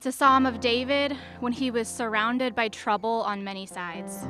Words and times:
It's 0.00 0.06
a 0.06 0.12
psalm 0.12 0.46
of 0.46 0.60
David 0.60 1.14
when 1.40 1.52
he 1.52 1.70
was 1.70 1.86
surrounded 1.86 2.54
by 2.54 2.68
trouble 2.68 3.20
on 3.26 3.44
many 3.44 3.66
sides. 3.66 4.26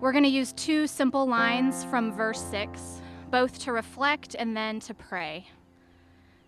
We're 0.00 0.12
going 0.12 0.24
to 0.24 0.28
use 0.28 0.52
two 0.52 0.86
simple 0.86 1.26
lines 1.26 1.84
from 1.84 2.12
verse 2.12 2.42
6, 2.50 3.00
both 3.30 3.58
to 3.60 3.72
reflect 3.72 4.36
and 4.38 4.54
then 4.54 4.80
to 4.80 4.92
pray. 4.92 5.46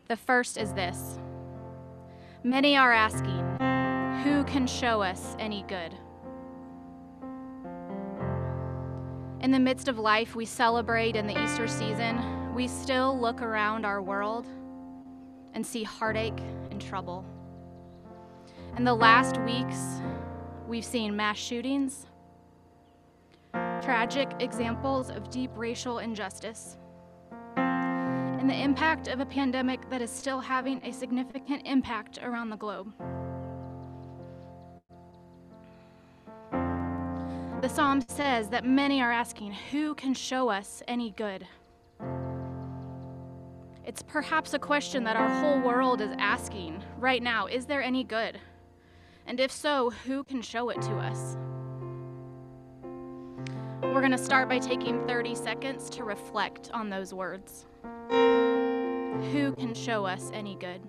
The 0.08 0.16
first 0.16 0.58
is 0.58 0.74
this 0.74 1.18
Many 2.42 2.76
are 2.76 2.92
asking, 2.92 3.40
Who 4.24 4.44
can 4.44 4.66
show 4.66 5.00
us 5.00 5.34
any 5.38 5.62
good? 5.66 5.94
In 9.40 9.50
the 9.52 9.58
midst 9.58 9.88
of 9.88 9.98
life 9.98 10.36
we 10.36 10.44
celebrate 10.44 11.16
in 11.16 11.26
the 11.26 11.42
Easter 11.42 11.66
season, 11.66 12.54
we 12.54 12.68
still 12.68 13.18
look 13.18 13.40
around 13.40 13.86
our 13.86 14.02
world 14.02 14.46
and 15.54 15.64
see 15.64 15.82
heartache 15.82 16.42
and 16.70 16.78
trouble. 16.78 17.24
In 18.76 18.82
the 18.82 18.94
last 18.94 19.40
weeks, 19.42 20.00
we've 20.66 20.84
seen 20.84 21.14
mass 21.14 21.38
shootings, 21.38 22.06
tragic 23.80 24.28
examples 24.40 25.10
of 25.10 25.30
deep 25.30 25.52
racial 25.54 26.00
injustice, 26.00 26.76
and 27.56 28.50
the 28.50 28.60
impact 28.60 29.06
of 29.06 29.20
a 29.20 29.26
pandemic 29.26 29.88
that 29.90 30.02
is 30.02 30.10
still 30.10 30.40
having 30.40 30.80
a 30.82 30.90
significant 30.90 31.62
impact 31.66 32.18
around 32.20 32.50
the 32.50 32.56
globe. 32.56 32.92
The 37.62 37.68
psalm 37.68 38.00
says 38.00 38.48
that 38.48 38.64
many 38.64 39.00
are 39.00 39.12
asking, 39.12 39.52
Who 39.70 39.94
can 39.94 40.14
show 40.14 40.48
us 40.48 40.82
any 40.88 41.12
good? 41.12 41.46
It's 43.86 44.02
perhaps 44.02 44.52
a 44.52 44.58
question 44.58 45.04
that 45.04 45.14
our 45.14 45.28
whole 45.28 45.60
world 45.60 46.00
is 46.00 46.10
asking 46.18 46.82
right 46.98 47.22
now 47.22 47.46
Is 47.46 47.66
there 47.66 47.80
any 47.80 48.02
good? 48.02 48.40
And 49.26 49.40
if 49.40 49.50
so, 49.50 49.90
who 49.90 50.24
can 50.24 50.42
show 50.42 50.68
it 50.68 50.80
to 50.82 50.96
us? 50.96 51.36
We're 53.82 54.00
going 54.00 54.12
to 54.12 54.18
start 54.18 54.48
by 54.48 54.58
taking 54.58 55.06
30 55.06 55.34
seconds 55.34 55.88
to 55.90 56.04
reflect 56.04 56.70
on 56.72 56.90
those 56.90 57.14
words. 57.14 57.66
Who 58.10 59.54
can 59.56 59.74
show 59.74 60.04
us 60.04 60.30
any 60.34 60.56
good? 60.56 60.80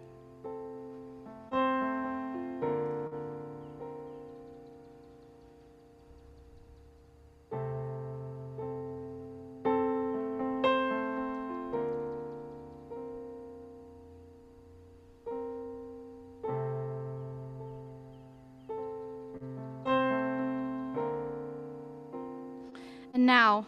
Now, 23.26 23.66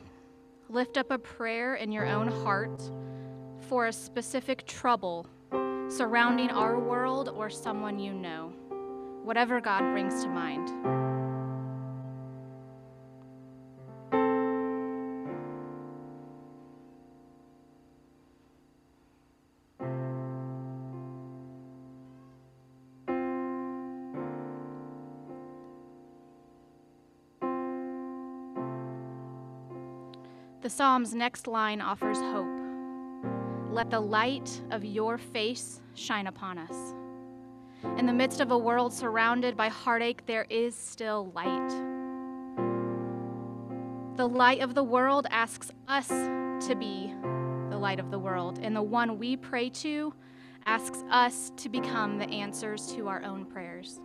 lift 0.70 0.98
up 0.98 1.12
a 1.12 1.18
prayer 1.18 1.76
in 1.76 1.92
your 1.92 2.06
own 2.06 2.28
heart 2.28 2.82
for 3.68 3.88
a 3.88 3.94
specific 3.94 4.66
trouble 4.66 5.28
surrounding 5.90 6.52
our 6.52 6.80
world 6.80 7.30
or 7.30 7.50
someone 7.50 7.98
you 7.98 8.14
know, 8.14 8.54
whatever 9.24 9.60
God 9.60 9.80
brings 9.92 10.24
to 10.24 10.30
mind. 10.30 11.07
The 30.68 30.72
Psalm's 30.72 31.16
next 31.16 31.48
line 31.48 31.80
offers 31.80 32.18
hope. 32.18 32.60
Let 33.72 33.90
the 33.90 34.02
light 34.02 34.62
of 34.70 34.84
your 34.84 35.18
face 35.18 35.82
shine 35.94 36.28
upon 36.28 36.58
us. 36.58 36.94
In 37.98 38.06
the 38.06 38.12
midst 38.12 38.42
of 38.42 38.52
a 38.52 38.58
world 38.58 38.92
surrounded 38.92 39.56
by 39.56 39.70
heartache, 39.70 40.26
there 40.26 40.46
is 40.50 40.76
still 40.76 41.32
light. 41.34 41.70
The 44.18 44.28
light 44.28 44.60
of 44.60 44.76
the 44.76 44.84
world 44.84 45.26
asks 45.30 45.72
us 45.88 46.10
to 46.10 46.76
be 46.78 47.14
the 47.70 47.78
light 47.78 48.02
of 48.02 48.12
the 48.12 48.20
world, 48.20 48.60
and 48.62 48.76
the 48.76 48.84
one 48.84 49.18
we 49.18 49.38
pray 49.38 49.70
to 49.70 50.14
asks 50.66 51.02
us 51.10 51.54
to 51.56 51.70
become 51.70 52.18
the 52.18 52.30
answers 52.30 52.92
to 52.96 53.08
our 53.08 53.24
own 53.24 53.46
prayers. 53.46 54.02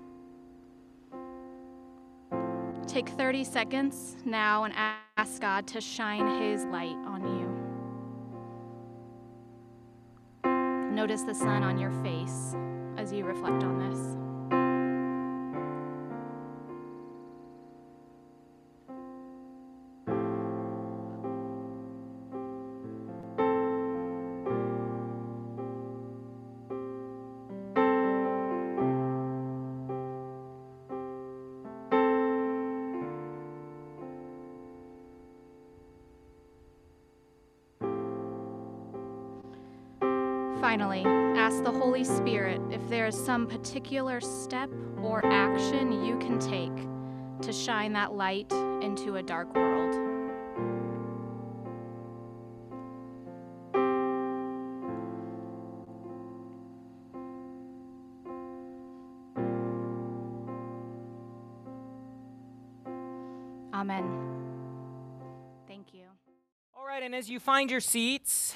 Take 2.86 3.08
30 3.08 3.44
seconds 3.44 4.16
now 4.24 4.64
and 4.64 4.74
ask 5.16 5.40
God 5.40 5.66
to 5.68 5.80
shine 5.80 6.42
His 6.42 6.64
light 6.66 6.96
on 7.06 7.22
you. 7.22 7.72
Notice 10.94 11.22
the 11.22 11.34
sun 11.34 11.62
on 11.62 11.78
your 11.78 11.90
face 12.02 12.54
as 12.96 13.12
you 13.12 13.24
reflect 13.24 13.62
on 13.62 13.78
this. 13.78 14.21
Holy 41.92 42.04
Spirit 42.04 42.58
if 42.70 42.80
there 42.88 43.06
is 43.06 43.14
some 43.14 43.46
particular 43.46 44.18
step 44.18 44.70
or 45.02 45.22
action 45.26 46.02
you 46.02 46.16
can 46.20 46.38
take 46.38 46.74
to 47.42 47.52
shine 47.52 47.92
that 47.92 48.14
light 48.14 48.50
into 48.80 49.16
a 49.16 49.22
dark 49.22 49.54
world. 49.54 49.94
Amen. 63.74 64.08
Thank 65.68 65.92
you. 65.92 66.04
All 66.74 66.86
right, 66.86 67.02
and 67.02 67.14
as 67.14 67.28
you 67.28 67.38
find 67.38 67.70
your 67.70 67.80
seats, 67.80 68.54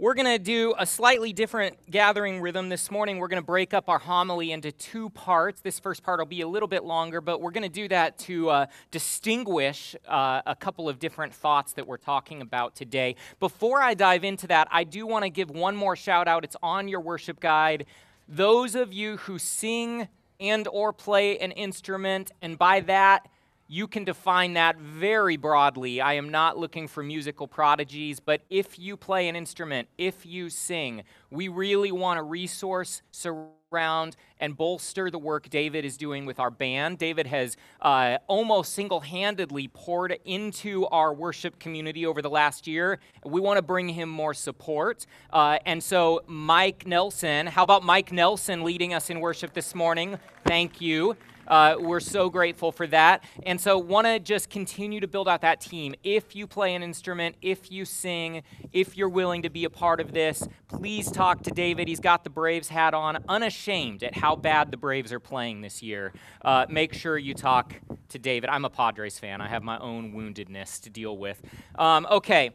we're 0.00 0.14
going 0.14 0.24
to 0.24 0.38
do 0.38 0.72
a 0.78 0.86
slightly 0.86 1.30
different 1.30 1.76
gathering 1.90 2.40
rhythm 2.40 2.70
this 2.70 2.90
morning. 2.90 3.18
We're 3.18 3.28
going 3.28 3.42
to 3.42 3.46
break 3.46 3.74
up 3.74 3.90
our 3.90 3.98
homily 3.98 4.50
into 4.50 4.72
two 4.72 5.10
parts. 5.10 5.60
This 5.60 5.78
first 5.78 6.02
part 6.02 6.18
will 6.18 6.24
be 6.24 6.40
a 6.40 6.48
little 6.48 6.68
bit 6.68 6.84
longer, 6.84 7.20
but 7.20 7.42
we're 7.42 7.50
going 7.50 7.64
to 7.64 7.68
do 7.68 7.86
that 7.88 8.16
to 8.20 8.48
uh, 8.48 8.66
distinguish 8.90 9.94
uh, 10.08 10.40
a 10.46 10.56
couple 10.56 10.88
of 10.88 10.98
different 10.98 11.34
thoughts 11.34 11.74
that 11.74 11.86
we're 11.86 11.98
talking 11.98 12.40
about 12.40 12.74
today. 12.74 13.14
Before 13.40 13.82
I 13.82 13.92
dive 13.92 14.24
into 14.24 14.46
that, 14.46 14.68
I 14.70 14.84
do 14.84 15.06
want 15.06 15.24
to 15.24 15.28
give 15.28 15.50
one 15.50 15.76
more 15.76 15.96
shout 15.96 16.26
out. 16.26 16.44
It's 16.44 16.56
on 16.62 16.88
your 16.88 17.00
worship 17.00 17.38
guide. 17.38 17.84
Those 18.26 18.74
of 18.74 18.94
you 18.94 19.18
who 19.18 19.38
sing 19.38 20.08
and 20.40 20.66
or 20.68 20.94
play 20.94 21.38
an 21.40 21.52
instrument, 21.52 22.32
and 22.40 22.56
by 22.56 22.80
that, 22.80 23.28
you 23.72 23.86
can 23.86 24.02
define 24.02 24.54
that 24.54 24.78
very 24.78 25.36
broadly. 25.36 26.00
I 26.00 26.14
am 26.14 26.28
not 26.28 26.58
looking 26.58 26.88
for 26.88 27.04
musical 27.04 27.46
prodigies, 27.46 28.18
but 28.18 28.40
if 28.50 28.80
you 28.80 28.96
play 28.96 29.28
an 29.28 29.36
instrument, 29.36 29.86
if 29.96 30.26
you 30.26 30.50
sing, 30.50 31.04
We 31.30 31.46
really 31.46 31.92
want 31.92 32.18
to 32.18 32.22
resource, 32.22 33.02
surround, 33.12 34.16
and 34.40 34.56
bolster 34.56 35.10
the 35.10 35.18
work 35.18 35.48
David 35.48 35.84
is 35.84 35.96
doing 35.96 36.26
with 36.26 36.40
our 36.40 36.50
band. 36.50 36.98
David 36.98 37.28
has 37.28 37.56
uh, 37.80 38.18
almost 38.26 38.72
single 38.72 38.98
handedly 38.98 39.68
poured 39.68 40.18
into 40.24 40.86
our 40.86 41.14
worship 41.14 41.60
community 41.60 42.04
over 42.04 42.20
the 42.20 42.30
last 42.30 42.66
year. 42.66 42.98
We 43.24 43.40
want 43.40 43.58
to 43.58 43.62
bring 43.62 43.88
him 43.90 44.08
more 44.08 44.34
support. 44.34 45.06
Uh, 45.32 45.58
and 45.66 45.80
so, 45.80 46.22
Mike 46.26 46.84
Nelson, 46.84 47.46
how 47.46 47.62
about 47.62 47.84
Mike 47.84 48.10
Nelson 48.10 48.64
leading 48.64 48.92
us 48.92 49.08
in 49.08 49.20
worship 49.20 49.52
this 49.52 49.72
morning? 49.72 50.18
Thank 50.44 50.80
you. 50.80 51.16
Uh, 51.50 51.74
we're 51.80 51.98
so 51.98 52.30
grateful 52.30 52.70
for 52.70 52.86
that. 52.86 53.24
And 53.42 53.60
so, 53.60 53.76
want 53.76 54.06
to 54.06 54.20
just 54.20 54.50
continue 54.50 55.00
to 55.00 55.08
build 55.08 55.28
out 55.28 55.40
that 55.40 55.60
team. 55.60 55.96
If 56.04 56.36
you 56.36 56.46
play 56.46 56.76
an 56.76 56.82
instrument, 56.84 57.34
if 57.42 57.72
you 57.72 57.84
sing, 57.84 58.42
if 58.72 58.96
you're 58.96 59.08
willing 59.08 59.42
to 59.42 59.50
be 59.50 59.64
a 59.64 59.70
part 59.70 60.00
of 60.00 60.12
this, 60.12 60.46
please 60.68 61.10
talk 61.20 61.42
to 61.42 61.50
David. 61.50 61.86
He's 61.86 62.00
got 62.00 62.24
the 62.24 62.30
Braves 62.30 62.68
hat 62.68 62.94
on, 62.94 63.22
unashamed 63.28 64.02
at 64.02 64.16
how 64.16 64.36
bad 64.36 64.70
the 64.70 64.78
Braves 64.78 65.12
are 65.12 65.20
playing 65.20 65.60
this 65.60 65.82
year. 65.82 66.14
Uh, 66.42 66.64
make 66.70 66.94
sure 66.94 67.18
you 67.18 67.34
talk 67.34 67.74
to 68.08 68.18
David. 68.18 68.48
I'm 68.48 68.64
a 68.64 68.70
Padres 68.70 69.18
fan, 69.18 69.42
I 69.42 69.48
have 69.48 69.62
my 69.62 69.78
own 69.78 70.14
woundedness 70.14 70.80
to 70.80 70.88
deal 70.88 71.18
with. 71.18 71.42
Um, 71.78 72.06
okay. 72.10 72.52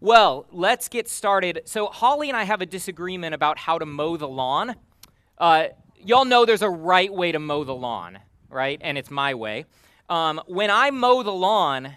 Well, 0.00 0.46
let's 0.50 0.88
get 0.88 1.10
started. 1.10 1.60
So, 1.66 1.88
Holly 1.88 2.28
and 2.28 2.36
I 2.38 2.44
have 2.44 2.62
a 2.62 2.66
disagreement 2.66 3.34
about 3.34 3.58
how 3.58 3.78
to 3.78 3.84
mow 3.84 4.16
the 4.16 4.28
lawn. 4.28 4.76
Uh, 5.36 5.66
y'all 6.02 6.24
know 6.24 6.46
there's 6.46 6.62
a 6.62 6.70
right 6.70 7.12
way 7.12 7.32
to 7.32 7.38
mow 7.38 7.64
the 7.64 7.74
lawn 7.74 8.18
right? 8.48 8.80
And 8.82 8.96
it's 8.96 9.10
my 9.10 9.34
way. 9.34 9.66
Um, 10.08 10.40
when 10.46 10.70
I 10.70 10.90
mow 10.90 11.22
the 11.22 11.32
lawn, 11.32 11.96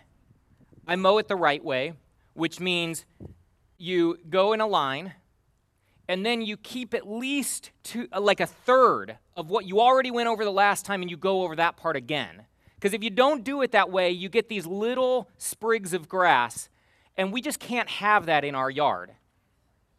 I 0.88 0.96
mow 0.96 1.18
it 1.20 1.28
the 1.30 1.36
right 1.38 1.64
way, 1.64 1.94
which 2.34 2.60
means 2.60 3.06
you 3.78 4.18
go 4.30 4.52
in 4.52 4.60
a 4.60 4.68
line 4.68 5.14
and 6.10 6.26
then 6.26 6.42
you 6.42 6.58
keep 6.58 6.96
at 6.96 7.08
least 7.08 7.70
to, 7.84 8.08
uh, 8.12 8.20
like 8.20 8.40
a 8.40 8.48
third 8.48 9.20
of 9.38 9.52
what 9.52 9.66
you 9.66 9.80
already 9.80 10.10
went 10.10 10.28
over 10.28 10.44
the 10.44 10.52
last 10.52 10.84
time 10.84 11.04
and 11.04 11.12
you 11.12 11.16
go 11.16 11.44
over 11.44 11.56
that 11.56 11.78
part 11.78 11.96
again. 11.96 12.46
Because 12.76 12.94
if 12.94 13.04
you 13.04 13.12
don't 13.12 13.44
do 13.44 13.62
it 13.62 13.72
that 13.74 13.92
way, 13.92 14.10
you 14.10 14.28
get 14.28 14.50
these 14.50 14.66
little 14.66 15.30
sprigs 15.38 15.94
of 15.94 16.10
grass, 16.10 16.68
and 17.16 17.32
we 17.32 17.42
just 17.42 17.60
can't 17.60 17.88
have 17.88 18.26
that 18.26 18.44
in 18.44 18.56
our 18.56 18.72
yard, 18.72 19.12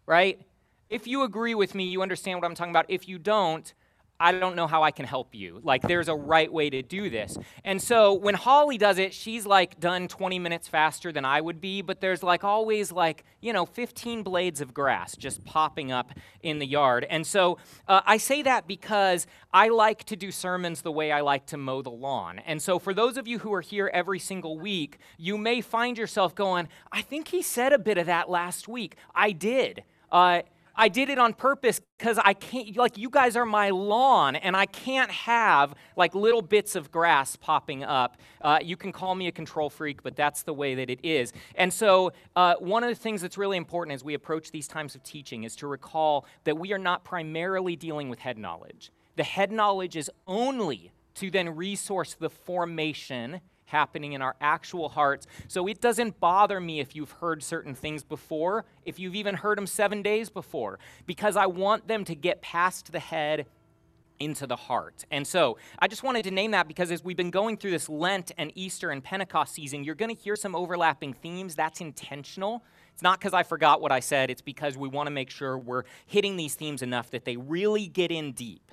right? 0.05 0.41
If 0.89 1.07
you 1.07 1.23
agree 1.23 1.55
with 1.55 1.77
me, 1.77 1.85
you 1.85 2.03
understand 2.03 2.41
what 2.41 2.49
I'm 2.49 2.57
talking 2.57 2.73
about. 2.73 2.87
If 2.89 3.09
you 3.09 3.19
don't, 3.19 3.73
I 4.21 4.33
don't 4.33 4.55
know 4.55 4.67
how 4.67 4.83
I 4.83 4.91
can 4.91 5.07
help 5.07 5.35
you. 5.35 5.61
Like, 5.65 5.83
there's 5.89 6.09
a 6.09 6.15
right 6.15 6.53
way 6.53 6.71
to 6.71 6.83
do 6.83 7.09
this. 7.09 7.37
And 7.65 7.81
so 7.81 8.13
when 8.13 8.35
Holly 8.35 8.79
does 8.79 8.99
it, 8.99 9.15
she's 9.15 9.47
like 9.47 9.81
done 9.81 10.07
20 10.07 10.39
minutes 10.39 10.69
faster 10.69 11.11
than 11.11 11.25
I 11.25 11.41
would 11.41 11.61
be, 11.61 11.83
but 11.83 12.01
there's 12.01 12.23
like 12.23 12.45
always 12.45 12.93
like, 12.93 13.25
you 13.41 13.53
know, 13.53 13.65
15 13.65 14.23
blades 14.23 14.61
of 14.61 14.75
grass 14.75 15.17
just 15.17 15.45
popping 15.45 15.91
up 15.91 16.13
in 16.43 16.59
the 16.59 16.67
yard. 16.67 17.07
And 17.09 17.27
so 17.27 17.59
uh, 17.89 18.03
I 18.05 18.19
say 18.19 18.43
that 18.43 18.67
because 18.67 19.27
I 19.53 19.69
like 19.69 20.05
to 20.05 20.17
do 20.17 20.31
sermons 20.31 20.83
the 20.83 20.93
way 20.93 21.11
I 21.11 21.23
like 21.23 21.47
to 21.47 21.57
mow 21.57 21.83
the 21.83 21.91
lawn. 21.91 22.39
And 22.41 22.61
so 22.61 22.79
for 22.79 22.93
those 22.93 23.17
of 23.17 23.27
you 23.27 23.39
who 23.39 23.53
are 23.55 23.63
here 23.63 23.91
every 23.93 24.19
single 24.19 24.59
week, 24.59 24.99
you 25.17 25.39
may 25.39 25.61
find 25.61 25.97
yourself 25.97 26.35
going, 26.35 26.69
I 26.93 27.03
think 27.03 27.29
he 27.29 27.43
said 27.43 27.73
a 27.73 27.79
bit 27.79 27.99
of 27.99 28.07
that 28.07 28.29
last 28.29 28.69
week. 28.69 28.97
I 29.15 29.33
did. 29.33 29.83
Uh, 30.13 30.43
I 30.75 30.89
did 30.89 31.11
it 31.11 31.19
on 31.19 31.35
purpose 31.35 31.81
because 31.99 32.19
I 32.19 32.33
can't, 32.35 32.77
like, 32.77 32.97
you 32.97 33.11
guys 33.11 33.37
are 33.37 33.47
my 33.47 33.71
lawn, 33.71 34.37
and 34.37 34.57
I 34.57 34.67
can't 34.67 35.11
have 35.11 35.75
like 35.97 36.15
little 36.15 36.43
bits 36.43 36.77
of 36.77 36.91
grass 36.91 37.37
popping 37.37 37.85
up. 37.85 38.17
Uh, 38.41 38.59
you 38.63 38.77
can 38.77 38.93
call 38.93 39.15
me 39.15 39.27
a 39.27 39.33
control 39.33 39.71
freak, 39.71 40.03
but 40.03 40.17
that's 40.17 40.43
the 40.43 40.53
way 40.53 40.75
that 40.75 40.91
it 40.91 41.01
is. 41.03 41.33
And 41.55 41.73
so, 41.73 42.13
uh, 42.37 42.55
one 42.59 42.83
of 42.83 42.89
the 42.89 42.95
things 42.95 43.23
that's 43.23 43.37
really 43.37 43.57
important 43.57 43.95
as 43.95 44.05
we 44.05 44.15
approach 44.15 44.51
these 44.51 44.69
times 44.69 44.95
of 44.95 45.03
teaching 45.03 45.45
is 45.45 45.57
to 45.57 45.67
recall 45.67 46.27
that 46.45 46.59
we 46.59 46.73
are 46.73 46.79
not 46.79 47.05
primarily 47.05 47.77
dealing 47.77 48.09
with 48.09 48.21
head 48.21 48.39
knowledge. 48.39 48.91
The 49.17 49.25
head 49.25 49.53
knowledge 49.53 49.97
is 49.97 50.11
only 50.27 50.93
to 51.17 51.31
then 51.31 51.55
resource 51.57 52.15
the 52.19 52.31
formation 52.31 53.41
happening 53.71 54.13
in 54.13 54.23
our 54.23 54.37
actual 54.41 54.89
hearts. 54.89 55.27
So 55.49 55.67
it 55.67 55.81
doesn't 55.81 56.21
bother 56.21 56.61
me 56.61 56.81
if 56.81 56.95
you've 56.95 57.13
heard 57.13 57.43
certain 57.43 57.75
things 57.75 58.05
before, 58.05 58.65
if 58.85 58.99
you've 58.99 59.15
even 59.15 59.35
heard 59.35 59.59
them 59.59 59.67
seven 59.67 60.03
days 60.03 60.29
before, 60.29 60.79
because 61.07 61.37
I 61.37 61.47
want 61.47 61.89
them 61.89 62.05
to 62.05 62.15
get 62.15 62.43
past 62.43 62.93
the 62.93 63.01
head 63.01 63.47
into 64.21 64.47
the 64.47 64.57
heart. 64.57 65.07
And 65.11 65.27
so 65.27 65.57
I 65.79 65.89
just 65.89 66.03
wanted 66.03 66.25
to 66.25 66.31
name 66.31 66.51
that 66.51 66.69
because 66.69 66.91
as 66.91 67.03
we've 67.03 67.17
been 67.17 67.31
going 67.31 67.57
through 67.57 67.71
this 67.71 67.89
Lent 67.89 68.31
and 68.37 68.53
Easter 68.55 68.91
and 68.91 69.03
Pentecost 69.03 69.55
season, 69.55 69.83
you're 69.83 69.95
going 69.95 70.15
to 70.15 70.23
hear 70.23 70.37
some 70.37 70.55
overlapping 70.55 71.15
themes. 71.15 71.57
That's 71.57 71.81
intentional. 71.81 72.63
It's 72.93 73.03
not 73.03 73.19
because 73.19 73.33
I 73.33 73.43
forgot 73.43 73.81
what 73.81 73.93
I 73.93 74.01
said, 74.01 74.31
it's 74.31 74.43
because 74.43 74.77
we 74.77 74.89
want 74.89 75.07
to 75.07 75.11
make 75.11 75.31
sure 75.31 75.57
we're 75.57 75.85
hitting 76.07 76.37
these 76.37 76.55
themes 76.55 76.83
enough 76.83 77.11
that 77.11 77.25
they 77.25 77.39
really 77.39 77.87
get 77.87 78.11
in 78.11 78.33
deep. 78.33 78.73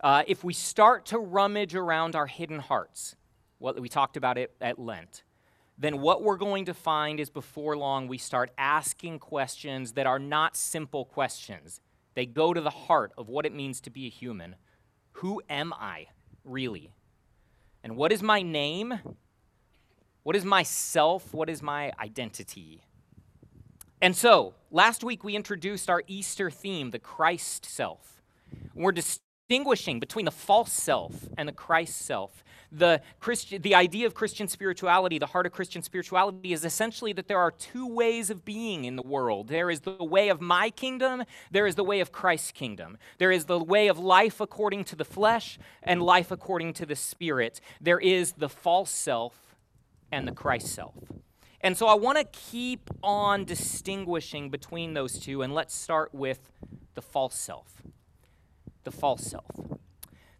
Uh, 0.00 0.24
if 0.26 0.42
we 0.42 0.52
start 0.52 1.06
to 1.06 1.18
rummage 1.18 1.74
around 1.74 2.16
our 2.16 2.26
hidden 2.26 2.58
hearts, 2.58 3.14
what 3.58 3.78
we 3.80 3.88
talked 3.88 4.16
about 4.16 4.38
it 4.38 4.54
at 4.60 4.78
Lent, 4.78 5.22
then 5.76 6.00
what 6.00 6.22
we're 6.22 6.36
going 6.36 6.64
to 6.64 6.74
find 6.74 7.20
is 7.20 7.30
before 7.30 7.76
long 7.76 8.08
we 8.08 8.18
start 8.18 8.50
asking 8.58 9.20
questions 9.20 9.92
that 9.92 10.06
are 10.06 10.18
not 10.18 10.56
simple 10.56 11.04
questions. 11.04 11.80
They 12.14 12.26
go 12.26 12.52
to 12.52 12.60
the 12.60 12.70
heart 12.70 13.12
of 13.16 13.28
what 13.28 13.46
it 13.46 13.54
means 13.54 13.80
to 13.82 13.90
be 13.90 14.06
a 14.06 14.10
human. 14.10 14.56
Who 15.12 15.40
am 15.48 15.72
I, 15.72 16.06
really? 16.44 16.90
And 17.84 17.96
what 17.96 18.12
is 18.12 18.22
my 18.22 18.42
name? 18.42 18.98
What 20.24 20.34
is 20.34 20.44
my 20.44 20.64
self? 20.64 21.32
What 21.32 21.48
is 21.48 21.62
my 21.62 21.92
identity? 22.00 22.82
And 24.00 24.16
so, 24.16 24.54
last 24.70 25.02
week 25.02 25.24
we 25.24 25.36
introduced 25.36 25.88
our 25.88 26.02
Easter 26.06 26.50
theme, 26.50 26.90
the 26.90 26.98
Christ 26.98 27.64
self. 27.64 28.20
We're 28.74 28.92
distinguishing 29.48 29.98
between 29.98 30.26
the 30.26 30.30
false 30.30 30.70
self 30.70 31.26
and 31.38 31.48
the 31.48 31.52
Christ 31.52 32.02
self. 32.02 32.44
The, 32.70 33.00
Christian, 33.18 33.62
the 33.62 33.74
idea 33.74 34.06
of 34.06 34.12
Christian 34.12 34.46
spirituality, 34.46 35.18
the 35.18 35.24
heart 35.24 35.46
of 35.46 35.52
Christian 35.52 35.80
spirituality, 35.80 36.52
is 36.52 36.66
essentially 36.66 37.14
that 37.14 37.28
there 37.28 37.38
are 37.38 37.50
two 37.50 37.86
ways 37.86 38.28
of 38.28 38.44
being 38.44 38.84
in 38.84 38.96
the 38.96 39.02
world. 39.02 39.48
There 39.48 39.70
is 39.70 39.80
the 39.80 40.04
way 40.04 40.28
of 40.28 40.42
my 40.42 40.68
kingdom, 40.68 41.24
there 41.50 41.66
is 41.66 41.76
the 41.76 41.84
way 41.84 42.00
of 42.00 42.12
Christ's 42.12 42.52
kingdom. 42.52 42.98
There 43.16 43.32
is 43.32 43.46
the 43.46 43.58
way 43.58 43.88
of 43.88 43.98
life 43.98 44.38
according 44.38 44.84
to 44.84 44.96
the 44.96 45.04
flesh 45.06 45.58
and 45.82 46.02
life 46.02 46.30
according 46.30 46.74
to 46.74 46.84
the 46.84 46.96
spirit. 46.96 47.62
There 47.80 48.00
is 48.00 48.32
the 48.32 48.50
false 48.50 48.90
self 48.90 49.56
and 50.12 50.28
the 50.28 50.32
Christ 50.32 50.66
self. 50.66 50.94
And 51.62 51.74
so 51.74 51.86
I 51.86 51.94
want 51.94 52.18
to 52.18 52.24
keep 52.24 52.90
on 53.02 53.46
distinguishing 53.46 54.50
between 54.50 54.92
those 54.92 55.18
two, 55.18 55.40
and 55.40 55.54
let's 55.54 55.74
start 55.74 56.12
with 56.12 56.52
the 56.94 57.02
false 57.02 57.34
self. 57.34 57.82
The 58.88 58.96
false 58.96 59.26
self. 59.26 59.44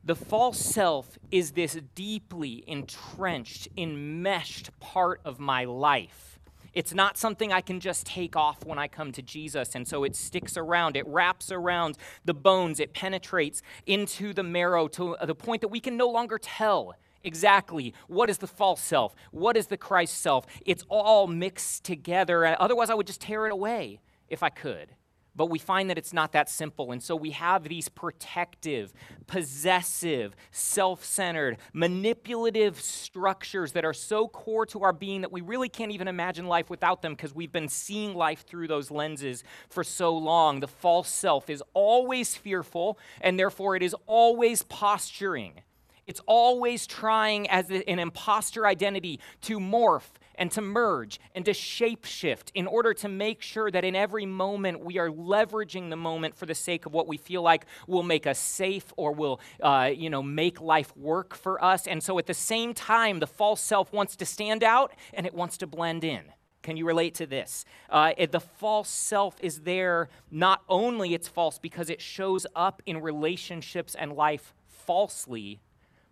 The 0.02 0.14
false 0.14 0.58
self 0.58 1.18
is 1.30 1.50
this 1.50 1.78
deeply 1.94 2.64
entrenched, 2.66 3.68
enmeshed 3.76 4.70
part 4.80 5.20
of 5.22 5.38
my 5.38 5.64
life. 5.64 6.38
It's 6.72 6.94
not 6.94 7.18
something 7.18 7.52
I 7.52 7.60
can 7.60 7.78
just 7.78 8.06
take 8.06 8.36
off 8.36 8.64
when 8.64 8.78
I 8.78 8.88
come 8.88 9.12
to 9.12 9.20
Jesus. 9.20 9.74
And 9.74 9.86
so 9.86 10.02
it 10.02 10.16
sticks 10.16 10.56
around, 10.56 10.96
it 10.96 11.06
wraps 11.06 11.52
around 11.52 11.98
the 12.24 12.32
bones, 12.32 12.80
it 12.80 12.94
penetrates 12.94 13.60
into 13.84 14.32
the 14.32 14.42
marrow 14.42 14.88
to 14.88 15.18
the 15.22 15.34
point 15.34 15.60
that 15.60 15.68
we 15.68 15.78
can 15.78 15.98
no 15.98 16.08
longer 16.08 16.38
tell 16.38 16.94
exactly 17.22 17.92
what 18.06 18.30
is 18.30 18.38
the 18.38 18.46
false 18.46 18.80
self, 18.80 19.14
what 19.30 19.58
is 19.58 19.66
the 19.66 19.76
Christ 19.76 20.22
self. 20.22 20.46
It's 20.64 20.86
all 20.88 21.26
mixed 21.26 21.84
together. 21.84 22.46
Otherwise, 22.58 22.88
I 22.88 22.94
would 22.94 23.06
just 23.06 23.20
tear 23.20 23.44
it 23.44 23.52
away 23.52 24.00
if 24.30 24.42
I 24.42 24.48
could. 24.48 24.94
But 25.36 25.46
we 25.46 25.58
find 25.58 25.88
that 25.88 25.98
it's 25.98 26.12
not 26.12 26.32
that 26.32 26.50
simple. 26.50 26.90
And 26.90 27.02
so 27.02 27.14
we 27.14 27.30
have 27.30 27.64
these 27.64 27.88
protective, 27.88 28.92
possessive, 29.26 30.34
self 30.50 31.04
centered, 31.04 31.58
manipulative 31.72 32.80
structures 32.80 33.72
that 33.72 33.84
are 33.84 33.92
so 33.92 34.26
core 34.26 34.66
to 34.66 34.82
our 34.82 34.92
being 34.92 35.20
that 35.20 35.30
we 35.30 35.40
really 35.40 35.68
can't 35.68 35.92
even 35.92 36.08
imagine 36.08 36.46
life 36.46 36.70
without 36.70 37.02
them 37.02 37.14
because 37.14 37.34
we've 37.34 37.52
been 37.52 37.68
seeing 37.68 38.14
life 38.14 38.44
through 38.46 38.66
those 38.68 38.90
lenses 38.90 39.44
for 39.68 39.84
so 39.84 40.16
long. 40.16 40.60
The 40.60 40.68
false 40.68 41.08
self 41.08 41.48
is 41.48 41.62
always 41.72 42.34
fearful, 42.34 42.98
and 43.20 43.38
therefore 43.38 43.76
it 43.76 43.82
is 43.82 43.94
always 44.06 44.62
posturing. 44.62 45.60
It's 46.08 46.20
always 46.26 46.86
trying 46.86 47.48
as 47.50 47.70
an 47.70 47.98
imposter 47.98 48.66
identity 48.66 49.20
to 49.42 49.60
morph 49.60 50.08
and 50.38 50.50
to 50.52 50.62
merge 50.62 51.20
and 51.34 51.44
to 51.44 51.50
shapeshift 51.50 52.50
in 52.54 52.66
order 52.66 52.94
to 52.94 53.08
make 53.08 53.42
sure 53.42 53.70
that 53.70 53.84
in 53.84 53.94
every 53.94 54.24
moment 54.24 54.84
we 54.84 54.98
are 54.98 55.10
leveraging 55.10 55.90
the 55.90 55.96
moment 55.96 56.36
for 56.36 56.46
the 56.46 56.54
sake 56.54 56.86
of 56.86 56.94
what 56.94 57.06
we 57.06 57.16
feel 57.16 57.42
like 57.42 57.66
will 57.86 58.02
make 58.02 58.26
us 58.26 58.38
safe 58.38 58.92
or 58.96 59.12
will, 59.12 59.40
uh, 59.62 59.90
you 59.94 60.08
know, 60.08 60.22
make 60.22 60.60
life 60.60 60.96
work 60.96 61.34
for 61.34 61.62
us. 61.62 61.86
And 61.86 62.02
so 62.02 62.18
at 62.18 62.26
the 62.26 62.34
same 62.34 62.72
time, 62.72 63.18
the 63.18 63.26
false 63.26 63.60
self 63.60 63.92
wants 63.92 64.16
to 64.16 64.24
stand 64.24 64.62
out 64.62 64.94
and 65.12 65.26
it 65.26 65.34
wants 65.34 65.58
to 65.58 65.66
blend 65.66 66.04
in. 66.04 66.22
Can 66.62 66.76
you 66.76 66.86
relate 66.86 67.14
to 67.16 67.26
this? 67.26 67.64
Uh, 67.88 68.12
the 68.30 68.40
false 68.40 68.88
self 68.88 69.36
is 69.40 69.60
there, 69.60 70.08
not 70.30 70.62
only 70.68 71.14
it's 71.14 71.28
false 71.28 71.58
because 71.58 71.88
it 71.88 72.00
shows 72.00 72.46
up 72.54 72.82
in 72.84 73.00
relationships 73.00 73.94
and 73.94 74.12
life 74.12 74.54
falsely, 74.66 75.60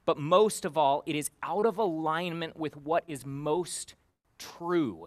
but 0.05 0.19
most 0.19 0.65
of 0.65 0.79
all, 0.79 1.03
it 1.05 1.17
is 1.17 1.31
out 1.43 1.67
of 1.67 1.79
alignment 1.79 2.57
with 2.57 2.77
what 2.77 3.05
is 3.09 3.27
most 3.27 3.97
true, 4.39 5.07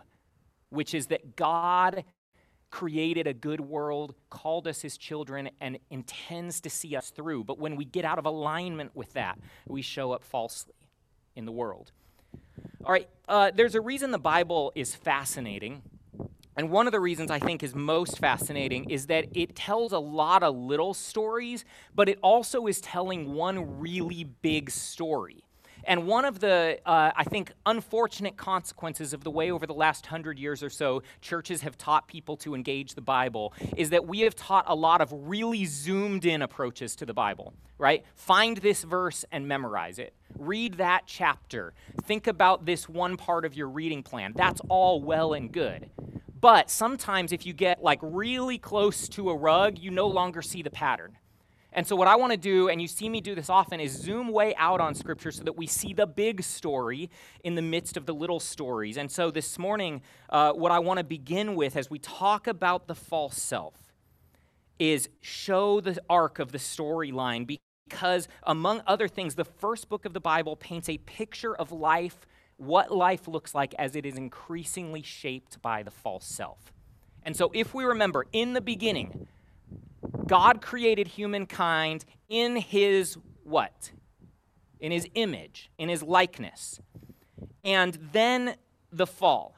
which 0.70 0.94
is 0.94 1.08
that 1.08 1.36
God 1.36 2.04
created 2.72 3.26
a 3.28 3.34
good 3.34 3.62
world, 3.62 4.14
called 4.30 4.68
us 4.68 4.82
his 4.82 4.98
children, 4.98 5.50
and 5.60 5.80
intends 5.90 6.62
to 6.62 6.70
see 6.70 6.96
us 6.96 7.10
through. 7.10 7.44
But 7.44 7.60
when 7.60 7.76
we 7.76 7.86
get 7.86 8.06
out 8.06 8.20
of 8.20 8.26
alignment 8.26 8.96
with 8.96 9.14
that, 9.14 9.40
we 9.68 9.82
show 9.82 10.12
up 10.12 10.24
falsely 10.24 10.76
in 11.36 11.46
the 11.46 11.52
world. 11.52 11.92
All 12.86 12.92
right, 12.92 13.10
uh, 13.28 13.52
there's 13.54 13.76
a 13.76 13.82
reason 13.82 14.12
the 14.12 14.20
Bible 14.20 14.72
is 14.76 14.96
fascinating. 14.96 15.82
And 16.56 16.70
one 16.70 16.88
of 16.88 16.92
the 16.92 17.00
reasons 17.00 17.32
I 17.32 17.40
think 17.40 17.64
is 17.64 17.74
most 17.74 18.20
fascinating 18.20 18.90
is 18.90 19.08
that 19.08 19.26
it 19.34 19.56
tells 19.56 19.94
a 19.94 20.00
lot 20.00 20.44
of 20.44 20.56
little 20.56 20.94
stories, 20.94 21.64
but 21.96 22.10
it 22.10 22.20
also 22.22 22.68
is 22.68 22.82
telling 22.82 23.34
one 23.34 23.80
really 23.80 24.26
big 24.26 24.70
story. 24.70 25.46
And 25.84 26.06
one 26.06 26.26
of 26.26 26.40
the, 26.40 26.80
uh, 26.86 27.12
I 27.16 27.24
think, 27.24 27.52
unfortunate 27.66 28.38
consequences 28.38 29.14
of 29.14 29.24
the 29.24 29.32
way 29.32 29.52
over 29.52 29.66
the 29.66 29.74
last 29.74 30.08
hundred 30.08 30.40
years 30.40 30.62
or 30.62 30.70
so 30.70 31.04
churches 31.22 31.62
have 31.62 31.78
taught 31.78 32.08
people 32.08 32.38
to 32.38 32.56
engage 32.56 32.96
the 32.96 33.02
Bible 33.02 33.54
is 33.78 33.90
that 33.92 34.08
we 34.08 34.22
have 34.22 34.36
taught 34.36 34.66
a 34.68 34.76
lot 34.76 35.02
of 35.02 35.12
really 35.12 35.66
zoomed 35.66 36.26
in 36.26 36.42
approaches 36.42 36.96
to 36.98 37.06
the 37.06 37.14
Bible, 37.14 37.54
right? 37.78 38.04
Find 38.16 38.58
this 38.58 38.84
verse 38.84 39.26
and 39.32 39.48
memorize 39.48 40.00
it. 40.00 40.14
Read 40.38 40.76
that 40.76 41.04
chapter. 41.06 41.74
Think 42.04 42.28
about 42.28 42.66
this 42.66 42.88
one 42.88 43.18
part 43.18 43.46
of 43.46 43.56
your 43.56 43.68
reading 43.68 44.04
plan. 44.04 44.34
That's 44.36 44.62
all 44.70 45.02
well 45.02 45.34
and 45.34 45.52
good. 45.52 45.90
But 46.40 46.70
sometimes 46.70 47.32
if 47.34 47.46
you 47.46 47.54
get 47.54 47.84
like 47.84 48.00
really 48.02 48.58
close 48.58 49.10
to 49.10 49.30
a 49.30 49.36
rug, 49.36 49.78
you 49.78 49.92
no 49.92 50.08
longer 50.08 50.42
see 50.42 50.62
the 50.62 50.70
pattern. 50.70 51.18
And 51.72 51.86
so, 51.86 51.96
what 51.96 52.08
I 52.08 52.16
want 52.16 52.32
to 52.32 52.38
do, 52.38 52.68
and 52.70 52.82
you 52.82 52.88
see 52.88 53.10
me 53.10 53.22
do 53.22 53.36
this 53.36 53.50
often, 53.50 53.80
is 53.80 53.92
zoom 53.92 54.30
way 54.30 54.56
out 54.56 54.82
on 54.82 54.96
Scripture 54.96 55.32
so 55.32 55.44
that 55.44 55.56
we 55.56 55.68
see 55.68 55.94
the 55.94 56.08
big 56.08 56.42
story 56.42 57.12
in 57.44 57.56
the 57.56 57.62
midst 57.62 57.96
of 57.96 58.08
the 58.08 58.14
little 58.14 58.40
stories. 58.40 58.98
And 58.98 59.12
so, 59.12 59.30
this 59.30 59.60
morning, 59.60 60.02
uh, 60.30 60.54
what 60.54 60.72
I 60.72 60.80
want 60.80 60.98
to 60.98 61.04
begin 61.04 61.56
with 61.56 61.76
as 61.76 61.90
we 61.90 62.00
talk 62.00 62.48
about 62.48 62.88
the 62.88 62.96
false 62.96 63.40
self 63.40 63.76
is 64.80 65.10
show 65.22 65.80
the 65.80 66.02
arc 66.10 66.40
of 66.40 66.52
the 66.52 66.58
storyline 66.58 67.46
because, 67.46 68.28
among 68.44 68.82
other 68.88 69.08
things, 69.08 69.36
the 69.36 69.46
first 69.46 69.90
book 69.90 70.06
of 70.06 70.14
the 70.14 70.20
Bible 70.20 70.56
paints 70.56 70.90
a 70.90 70.98
picture 70.98 71.56
of 71.56 71.72
life, 71.72 72.26
what 72.58 72.92
life 72.92 73.28
looks 73.28 73.54
like 73.54 73.76
as 73.78 73.96
it 73.96 74.08
is 74.08 74.18
increasingly 74.18 75.04
shaped 75.04 75.62
by 75.62 75.84
the 75.84 75.92
false 75.92 76.26
self. 76.26 76.74
And 77.22 77.38
so, 77.38 77.52
if 77.54 77.76
we 77.76 77.84
remember, 77.84 78.26
in 78.32 78.54
the 78.54 78.62
beginning, 78.62 79.28
God 80.28 80.62
created 80.62 81.08
humankind 81.08 82.06
in 82.28 82.56
his 82.56 83.18
what? 83.44 83.92
In 84.80 84.92
his 84.92 85.08
image, 85.16 85.70
in 85.78 85.90
his 85.90 86.04
likeness. 86.04 86.80
And 87.64 87.98
then 88.14 88.56
the 88.92 89.08
fall. 89.08 89.56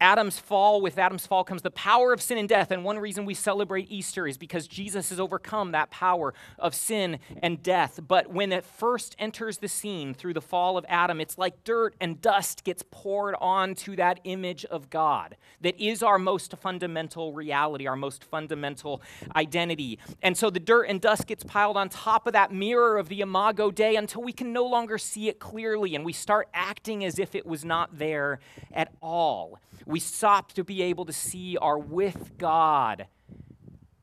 Adam's 0.00 0.38
fall, 0.38 0.80
with 0.80 0.96
Adam's 0.96 1.26
fall 1.26 1.42
comes 1.42 1.62
the 1.62 1.70
power 1.70 2.12
of 2.12 2.22
sin 2.22 2.38
and 2.38 2.48
death. 2.48 2.70
And 2.70 2.84
one 2.84 2.98
reason 2.98 3.24
we 3.24 3.34
celebrate 3.34 3.90
Easter 3.90 4.26
is 4.26 4.38
because 4.38 4.68
Jesus 4.68 5.10
has 5.10 5.18
overcome 5.18 5.72
that 5.72 5.90
power 5.90 6.34
of 6.58 6.74
sin 6.74 7.18
and 7.42 7.62
death. 7.62 7.98
But 8.06 8.32
when 8.32 8.52
it 8.52 8.64
first 8.64 9.16
enters 9.18 9.58
the 9.58 9.68
scene 9.68 10.14
through 10.14 10.34
the 10.34 10.40
fall 10.40 10.78
of 10.78 10.86
Adam, 10.88 11.20
it's 11.20 11.36
like 11.36 11.64
dirt 11.64 11.94
and 12.00 12.20
dust 12.20 12.62
gets 12.62 12.84
poured 12.90 13.34
onto 13.40 13.96
that 13.96 14.20
image 14.24 14.64
of 14.66 14.88
God 14.88 15.36
that 15.62 15.80
is 15.80 16.02
our 16.02 16.18
most 16.18 16.56
fundamental 16.56 17.32
reality, 17.32 17.86
our 17.86 17.96
most 17.96 18.22
fundamental 18.22 19.02
identity. 19.34 19.98
And 20.22 20.36
so 20.36 20.50
the 20.50 20.60
dirt 20.60 20.84
and 20.84 21.00
dust 21.00 21.26
gets 21.26 21.42
piled 21.42 21.76
on 21.76 21.88
top 21.88 22.26
of 22.26 22.34
that 22.34 22.52
mirror 22.52 22.98
of 22.98 23.08
the 23.08 23.20
Imago 23.20 23.70
Dei 23.70 23.96
until 23.96 24.22
we 24.22 24.32
can 24.32 24.52
no 24.52 24.64
longer 24.64 24.98
see 24.98 25.28
it 25.28 25.40
clearly 25.40 25.96
and 25.96 26.04
we 26.04 26.12
start 26.12 26.48
acting 26.54 27.04
as 27.04 27.18
if 27.18 27.34
it 27.34 27.46
was 27.46 27.64
not 27.64 27.98
there 27.98 28.38
at 28.72 28.92
all 29.02 29.58
we 29.88 29.98
stop 29.98 30.52
to 30.52 30.62
be 30.62 30.82
able 30.82 31.06
to 31.06 31.14
see 31.14 31.56
our 31.56 31.78
with 31.78 32.36
God, 32.36 33.06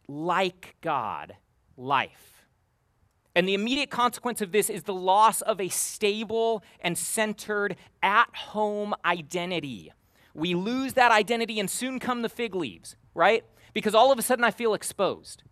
like 0.07 0.75
God 0.81 1.35
life. 1.77 2.47
And 3.35 3.47
the 3.47 3.53
immediate 3.53 3.91
consequence 3.91 4.41
of 4.41 4.51
this 4.51 4.67
is 4.67 4.83
the 4.83 4.95
loss 4.95 5.41
of 5.41 5.61
a 5.61 5.69
stable 5.69 6.63
and 6.81 6.97
centered, 6.97 7.75
at 8.01 8.35
home 8.35 8.95
identity. 9.05 9.91
We 10.33 10.55
lose 10.55 10.93
that 10.93 11.11
identity, 11.11 11.59
and 11.59 11.69
soon 11.69 11.99
come 11.99 12.23
the 12.23 12.29
fig 12.29 12.55
leaves, 12.55 12.95
right? 13.13 13.43
Because 13.71 13.93
all 13.93 14.11
of 14.11 14.17
a 14.17 14.23
sudden 14.23 14.43
I 14.43 14.49
feel 14.49 14.73
exposed. 14.73 15.43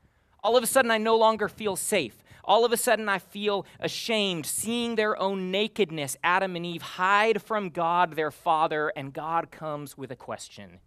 All 0.43 0.57
of 0.57 0.63
a 0.63 0.67
sudden 0.67 0.89
I 0.89 0.97
no 0.97 1.15
longer 1.15 1.47
feel 1.47 1.75
safe 1.75 2.22
all 2.43 2.65
of 2.65 2.71
a 2.71 2.77
sudden 2.77 3.09
I 3.09 3.19
feel 3.19 3.65
ashamed 3.79 4.45
seeing 4.45 4.95
their 4.95 5.19
own 5.19 5.51
nakedness. 5.51 6.17
Adam 6.23 6.55
and 6.55 6.65
Eve 6.65 6.81
hide 6.81 7.41
from 7.41 7.69
God, 7.69 8.15
their 8.15 8.31
Father, 8.31 8.91
and 8.95 9.13
God 9.13 9.51
comes 9.51 9.97
with 9.97 10.11
a 10.11 10.15
question 10.15 10.79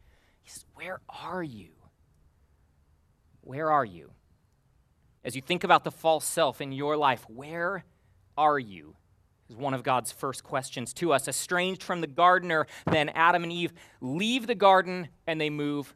He 0.42 0.50
says, 0.50 0.64
Where 0.74 1.00
are 1.08 1.42
you? 1.42 1.70
Where 3.40 3.70
are 3.70 3.84
you? 3.84 4.10
As 5.24 5.34
you 5.34 5.42
think 5.42 5.64
about 5.64 5.84
the 5.84 5.90
false 5.90 6.24
self 6.24 6.60
in 6.60 6.72
your 6.72 6.96
life, 6.96 7.24
where 7.28 7.84
are 8.36 8.58
you? 8.58 8.96
Is 9.48 9.56
one 9.56 9.74
of 9.74 9.82
God's 9.82 10.10
first 10.10 10.42
questions 10.42 10.92
to 10.94 11.12
us. 11.12 11.28
Estranged 11.28 11.82
from 11.82 12.00
the 12.00 12.06
gardener, 12.08 12.66
then 12.90 13.08
Adam 13.10 13.44
and 13.44 13.52
Eve 13.52 13.72
leave 14.00 14.46
the 14.46 14.54
garden 14.54 15.08
and 15.26 15.40
they 15.40 15.50
move 15.50 15.94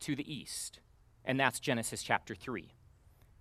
to 0.00 0.16
the 0.16 0.32
east. 0.32 0.80
And 1.24 1.38
that's 1.38 1.60
Genesis 1.60 2.02
chapter 2.02 2.34
3. 2.34 2.72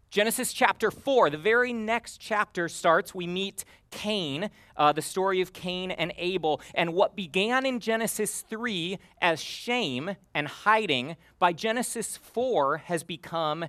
Genesis 0.10 0.54
chapter 0.54 0.90
4, 0.90 1.30
the 1.30 1.38
very 1.38 1.74
next 1.74 2.20
chapter 2.20 2.70
starts. 2.70 3.14
We 3.14 3.28
meet 3.28 3.66
Cain, 3.92 4.50
uh, 4.78 4.94
the 4.94 5.02
story 5.02 5.42
of 5.42 5.52
Cain 5.52 5.92
and 5.92 6.14
Abel. 6.18 6.62
And 6.74 6.94
what 6.94 7.16
began 7.16 7.66
in 7.66 7.82
Genesis 7.82 8.42
3 8.42 9.00
as 9.22 9.42
shame 9.42 10.16
and 10.34 10.48
hiding, 10.48 11.18
by 11.40 11.52
Genesis 11.52 12.16
4 12.16 12.78
has 12.86 13.04
become 13.04 13.66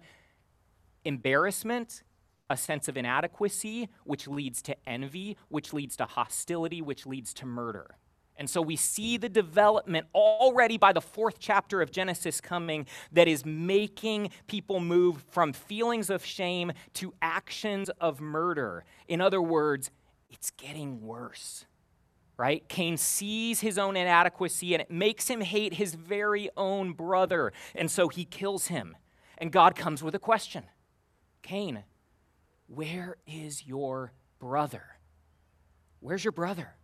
embarrassment, 1.04 2.04
a 2.48 2.56
sense 2.56 2.86
of 2.86 2.96
inadequacy, 2.96 3.88
which 4.04 4.28
leads 4.28 4.62
to 4.62 4.76
envy, 4.88 5.36
which 5.48 5.72
leads 5.72 5.96
to 5.96 6.04
hostility, 6.04 6.80
which 6.80 7.04
leads 7.04 7.34
to 7.34 7.46
murder. 7.46 7.96
And 8.38 8.48
so 8.48 8.62
we 8.62 8.76
see 8.76 9.16
the 9.16 9.28
development 9.28 10.06
already 10.14 10.78
by 10.78 10.92
the 10.92 11.00
fourth 11.00 11.40
chapter 11.40 11.82
of 11.82 11.90
Genesis 11.90 12.40
coming 12.40 12.86
that 13.12 13.26
is 13.26 13.44
making 13.44 14.30
people 14.46 14.78
move 14.78 15.24
from 15.30 15.52
feelings 15.52 16.08
of 16.08 16.24
shame 16.24 16.72
to 16.94 17.12
actions 17.20 17.90
of 18.00 18.20
murder. 18.20 18.84
In 19.08 19.20
other 19.20 19.42
words, 19.42 19.90
it's 20.30 20.52
getting 20.52 21.02
worse. 21.02 21.66
Right? 22.36 22.66
Cain 22.68 22.96
sees 22.96 23.60
his 23.60 23.76
own 23.76 23.96
inadequacy 23.96 24.72
and 24.72 24.80
it 24.80 24.90
makes 24.92 25.26
him 25.26 25.40
hate 25.40 25.74
his 25.74 25.94
very 25.94 26.48
own 26.56 26.92
brother. 26.92 27.52
And 27.74 27.90
so 27.90 28.08
he 28.08 28.24
kills 28.24 28.68
him. 28.68 28.96
And 29.36 29.50
God 29.50 29.74
comes 29.74 30.02
with 30.02 30.14
a 30.14 30.20
question 30.20 30.62
Cain, 31.42 31.82
where 32.68 33.16
is 33.26 33.66
your 33.66 34.12
brother? 34.38 34.84
Where's 35.98 36.24
your 36.24 36.32
brother? 36.32 36.77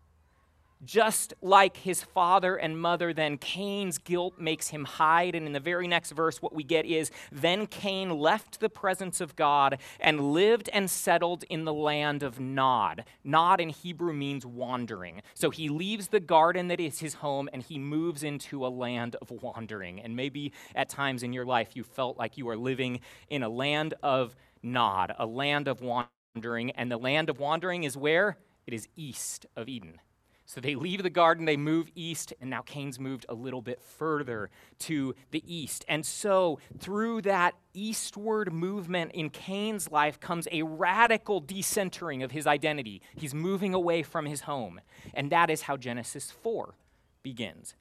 Just 0.85 1.35
like 1.41 1.79
his 1.79 2.03
father 2.03 2.57
and 2.57 2.81
mother, 2.81 3.13
then 3.13 3.39
Cain's 3.39 3.99
guilt 3.99 4.39
makes 4.39 4.69
him 4.69 4.85
hide. 4.85 5.35
And 5.35 5.47
in 5.47 5.53
the 5.53 5.61
very 5.61 5.89
next 5.89 6.13
verse, 6.13 6.43
what 6.43 6.55
we 6.55 6.63
get 6.63 6.87
is 6.87 7.11
Then 7.33 7.67
Cain 7.67 8.11
left 8.11 8.61
the 8.61 8.69
presence 8.69 9.21
of 9.21 9.37
God 9.37 9.79
and 10.01 10.33
lived 10.33 10.69
and 10.73 10.91
settled 10.91 11.45
in 11.49 11.65
the 11.65 11.73
land 11.73 12.23
of 12.23 12.41
Nod. 12.41 13.05
Nod 13.23 13.61
in 13.61 13.71
Hebrew 13.71 14.13
means 14.13 14.45
wandering. 14.45 15.23
So 15.35 15.51
he 15.51 15.69
leaves 15.69 16.09
the 16.09 16.21
garden 16.21 16.69
that 16.69 16.81
is 16.81 17.01
his 17.01 17.15
home 17.15 17.49
and 17.53 17.63
he 17.63 17.79
moves 17.79 18.23
into 18.23 18.67
a 18.67 18.69
land 18.69 19.17
of 19.23 19.31
wandering. 19.31 20.01
And 20.01 20.17
maybe 20.17 20.53
at 20.75 20.89
times 20.89 21.23
in 21.23 21.33
your 21.33 21.47
life 21.47 21.71
you 21.75 21.85
felt 21.85 22.19
like 22.19 22.37
you 22.37 22.49
are 22.49 22.57
living 22.57 23.01
in 23.29 23.43
a 23.43 23.49
land 23.49 23.95
of 24.03 24.35
Nod, 24.63 25.15
a 25.19 25.27
land 25.27 25.69
of 25.69 25.81
wandering. 25.81 26.71
And 26.73 26.91
the 26.91 26.99
land 26.99 27.31
of 27.31 27.39
wandering 27.39 27.85
is 27.85 27.97
where? 27.97 28.39
It 28.67 28.75
is 28.75 28.89
east 28.97 29.47
of 29.57 29.69
Eden. 29.69 30.01
So 30.47 30.61
they 30.61 30.75
leave 30.75 31.03
the 31.03 31.11
garden, 31.11 31.47
they 31.47 31.57
move 31.57 31.89
east, 31.95 32.35
and 32.41 32.51
now 32.51 32.61
Cain's 32.63 33.01
moved 33.01 33.25
a 33.29 33.35
little 33.35 33.63
bit 33.63 33.81
further 33.83 34.51
to 34.81 35.15
the 35.31 35.43
east. 35.47 35.87
And 35.89 36.05
so, 36.05 36.59
through 36.79 37.23
that 37.23 37.55
eastward 37.73 38.53
movement 38.53 39.13
in 39.13 39.31
Cain's 39.31 39.91
life 39.91 40.21
comes 40.21 40.47
a 40.53 40.63
radical 40.63 41.41
decentering 41.41 42.23
of 42.23 42.31
his 42.31 42.47
identity. 42.47 43.01
He's 43.17 43.35
moving 43.35 43.73
away 43.73 44.03
from 44.03 44.27
his 44.27 44.43
home. 44.43 44.81
And 45.15 45.31
that 45.33 45.49
is 45.49 45.63
how 45.63 45.79
Genesis 45.79 46.31
4 46.31 46.75
begins. 47.23 47.75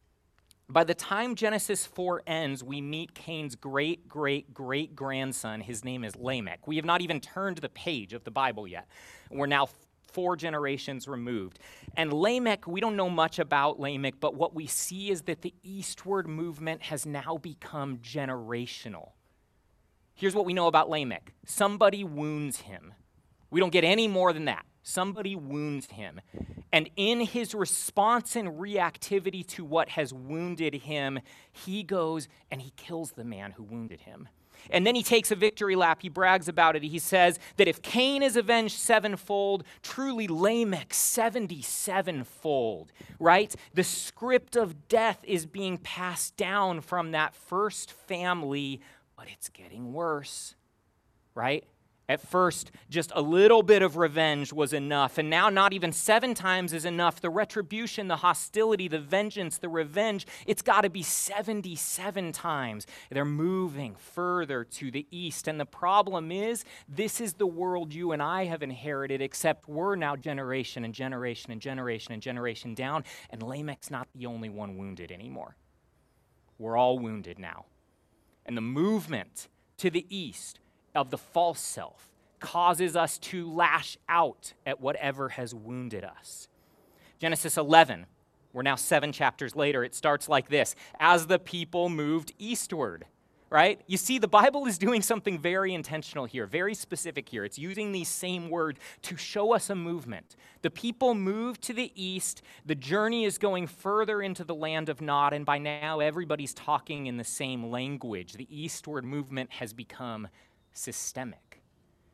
By 0.70 0.86
the 0.86 0.96
time 0.96 1.36
Genesis 1.36 1.86
4 1.86 2.24
ends, 2.26 2.64
we 2.64 2.80
meet 2.80 3.14
Cain's 3.14 3.56
great, 3.56 4.08
great, 4.08 4.54
great 4.54 4.96
grandson. 4.96 5.60
His 5.60 5.84
name 5.84 6.06
is 6.06 6.16
Lamech. 6.16 6.66
We 6.66 6.78
have 6.78 6.86
not 6.86 7.02
even 7.02 7.20
turned 7.20 7.58
the 7.58 7.70
page 7.70 8.14
of 8.14 8.24
the 8.24 8.32
Bible 8.32 8.66
yet. 8.66 8.88
We're 9.30 9.48
now 9.48 9.68
four 10.14 10.36
generations 10.36 11.08
removed. 11.08 11.60
And 11.98 12.14
Lamech, 12.14 12.68
we 12.68 12.80
don't 12.80 12.96
know 12.96 13.10
much 13.10 13.40
about 13.40 13.80
Lamech, 13.80 14.16
but 14.20 14.36
what 14.36 14.56
we 14.56 14.68
see 14.68 15.10
is 15.10 15.24
that 15.24 15.42
the 15.42 15.54
eastward 15.64 16.28
movement 16.28 16.84
has 16.84 17.06
now 17.06 17.38
become 17.38 17.98
generational. 17.98 19.10
Here's 20.16 20.36
what 20.36 20.46
we 20.46 20.54
know 20.54 20.68
about 20.68 20.90
Lamech 20.90 21.34
somebody 21.46 22.04
wounds 22.04 22.62
him, 22.62 22.94
We 23.50 23.60
don't 23.60 23.74
get 23.74 23.84
any 23.84 24.08
more 24.08 24.32
than 24.32 24.46
that. 24.46 24.66
Somebody 24.84 25.36
wounds 25.36 25.88
him. 25.88 26.20
And 26.74 26.90
in 26.98 27.22
his 27.22 27.56
response 27.56 28.36
and 28.36 28.50
reactivity 28.60 29.48
to 29.50 29.64
what 29.64 29.90
has 29.90 30.14
wounded 30.14 30.74
him, 30.74 31.20
he 31.52 31.84
goes 31.84 32.28
and 32.52 32.62
he 32.62 32.72
kills 32.72 33.12
the 33.12 33.24
man 33.24 33.52
who 33.52 33.64
wounded 33.64 34.02
him. 34.02 34.28
And 34.70 34.86
then 34.86 34.96
he 34.96 35.04
takes 35.04 35.32
a 35.32 35.36
victory 35.36 35.76
lap. 35.76 36.02
He 36.02 36.10
brags 36.10 36.48
about 36.48 36.76
it. 36.76 36.84
He 36.84 37.00
says 37.00 37.40
that 37.58 37.68
if 37.68 37.82
Cain 37.82 38.24
is 38.24 38.36
avenged 38.36 38.78
sevenfold, 38.78 39.64
truly 39.82 40.28
Lamech 40.28 40.94
77 40.94 42.24
fold, 42.24 42.92
right? 43.20 43.56
The 43.74 43.84
script 43.84 44.56
of 44.56 44.88
death 44.88 45.20
is 45.24 45.46
being 45.46 45.78
passed 45.78 46.38
down 46.38 46.82
from 46.82 47.12
that 47.12 47.36
first 47.36 47.92
family, 47.92 48.82
but 49.16 49.28
it's 49.32 49.50
getting 49.50 49.94
worse, 49.94 50.56
right? 51.36 51.66
At 52.10 52.20
first, 52.20 52.72
just 52.90 53.14
a 53.16 53.22
little 53.22 53.64
bit 53.64 53.82
of 53.82 53.96
revenge 53.96 54.52
was 54.52 54.74
enough, 54.74 55.18
and 55.18 55.30
now 55.30 55.48
not 55.48 55.72
even 55.72 55.94
seven 55.94 56.34
times 56.34 56.74
is 56.74 56.84
enough. 56.84 57.22
The 57.22 57.30
retribution, 57.30 58.10
the 58.10 58.18
hostility, 58.18 58.90
the 58.90 59.00
vengeance, 59.00 59.58
the 59.58 59.70
revenge, 59.70 60.28
it's 60.46 60.62
got 60.62 60.82
to 60.82 60.90
be 60.90 61.02
77 61.02 62.34
times. 62.34 62.88
They're 63.10 63.24
moving 63.24 63.96
further 63.96 64.66
to 64.66 64.92
the 64.92 65.08
east, 65.12 65.48
and 65.48 65.58
the 65.58 65.66
problem 65.66 66.30
is 66.30 66.66
this 66.90 67.22
is 67.22 67.36
the 67.36 67.48
world 67.48 67.94
you 67.94 68.12
and 68.12 68.22
I 68.22 68.46
have 68.46 68.64
inherited, 68.64 69.22
except 69.22 69.70
we're 69.70 69.96
now 69.96 70.18
generation 70.18 70.84
and 70.84 70.94
generation 70.94 71.54
and 71.54 71.62
generation 71.62 72.12
and 72.12 72.22
generation 72.22 72.76
down, 72.76 73.06
and 73.30 73.42
Lamech's 73.42 73.90
not 73.90 74.10
the 74.14 74.26
only 74.26 74.50
one 74.50 74.78
wounded 74.78 75.10
anymore. 75.10 75.56
We're 76.60 76.78
all 76.78 77.00
wounded 77.00 77.40
now. 77.40 77.66
And 78.46 78.58
the 78.58 78.62
movement 78.62 79.48
to 79.78 79.90
the 79.90 80.06
east, 80.10 80.60
of 80.96 81.10
the 81.10 81.18
false 81.18 81.60
self 81.60 82.10
causes 82.40 82.96
us 82.96 83.18
to 83.18 83.50
lash 83.50 83.98
out 84.10 84.54
at 84.66 84.82
whatever 84.82 85.30
has 85.30 85.56
wounded 85.56 86.04
us. 86.04 86.48
Genesis 87.20 87.58
11, 87.58 88.06
we're 88.52 88.64
now 88.64 88.76
seven 88.76 89.12
chapters 89.12 89.56
later, 89.56 89.84
it 89.84 89.96
starts 89.96 90.30
like 90.30 90.50
this 90.50 90.76
As 91.00 91.28
the 91.28 91.40
people 91.40 91.90
moved 91.90 92.34
eastward, 92.38 93.06
right? 93.50 93.82
You 93.88 93.98
see, 93.98 94.18
the 94.18 94.28
Bible 94.28 94.66
is 94.66 94.78
doing 94.78 95.02
something 95.02 95.40
very 95.40 95.74
intentional 95.74 96.26
here, 96.26 96.46
very 96.46 96.74
specific 96.74 97.30
here. 97.30 97.46
It's 97.46 97.58
using 97.58 97.92
these 97.92 98.10
same 98.10 98.50
words 98.50 98.80
to 99.04 99.16
show 99.16 99.54
us 99.54 99.70
a 99.70 99.76
movement. 99.76 100.36
The 100.64 100.70
people 100.70 101.16
move 101.16 101.62
to 101.62 101.74
the 101.74 101.92
east, 101.96 102.42
the 102.66 102.76
journey 102.76 103.26
is 103.26 103.38
going 103.38 103.68
further 103.68 104.22
into 104.22 104.44
the 104.44 104.56
land 104.56 104.90
of 104.90 105.02
Nod, 105.02 105.34
and 105.34 105.46
by 105.46 105.60
now 105.60 106.00
everybody's 106.00 106.54
talking 106.54 107.06
in 107.06 107.18
the 107.18 107.24
same 107.24 107.70
language. 107.70 108.34
The 108.34 108.48
eastward 108.50 109.06
movement 109.06 109.52
has 109.54 109.72
become 109.72 110.28
systemic. 110.74 111.62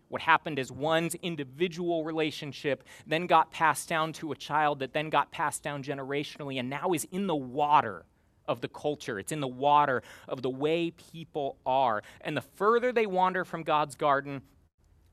What 0.10 0.22
happened 0.24 0.58
is 0.58 0.72
one's 0.72 1.16
individual 1.16 2.04
relationship 2.04 2.84
then 3.06 3.28
got 3.28 3.52
passed 3.52 3.88
down 3.88 4.12
to 4.14 4.32
a 4.32 4.36
child 4.36 4.80
that 4.80 4.94
then 4.94 5.10
got 5.10 5.32
passed 5.32 5.64
down 5.64 5.84
generationally 5.84 6.60
and 6.60 6.70
now 6.70 6.94
is 6.94 7.08
in 7.12 7.28
the 7.28 7.36
water 7.36 8.06
of 8.48 8.62
the 8.62 8.68
culture. 8.68 9.20
It's 9.20 9.32
in 9.32 9.40
the 9.40 9.48
water 9.48 10.02
of 10.28 10.42
the 10.42 10.50
way 10.50 10.92
people 10.92 11.58
are. 11.66 12.02
And 12.22 12.36
the 12.36 12.42
further 12.42 12.92
they 12.92 13.06
wander 13.06 13.46
from 13.46 13.62
God's 13.62 13.96
garden, 13.96 14.42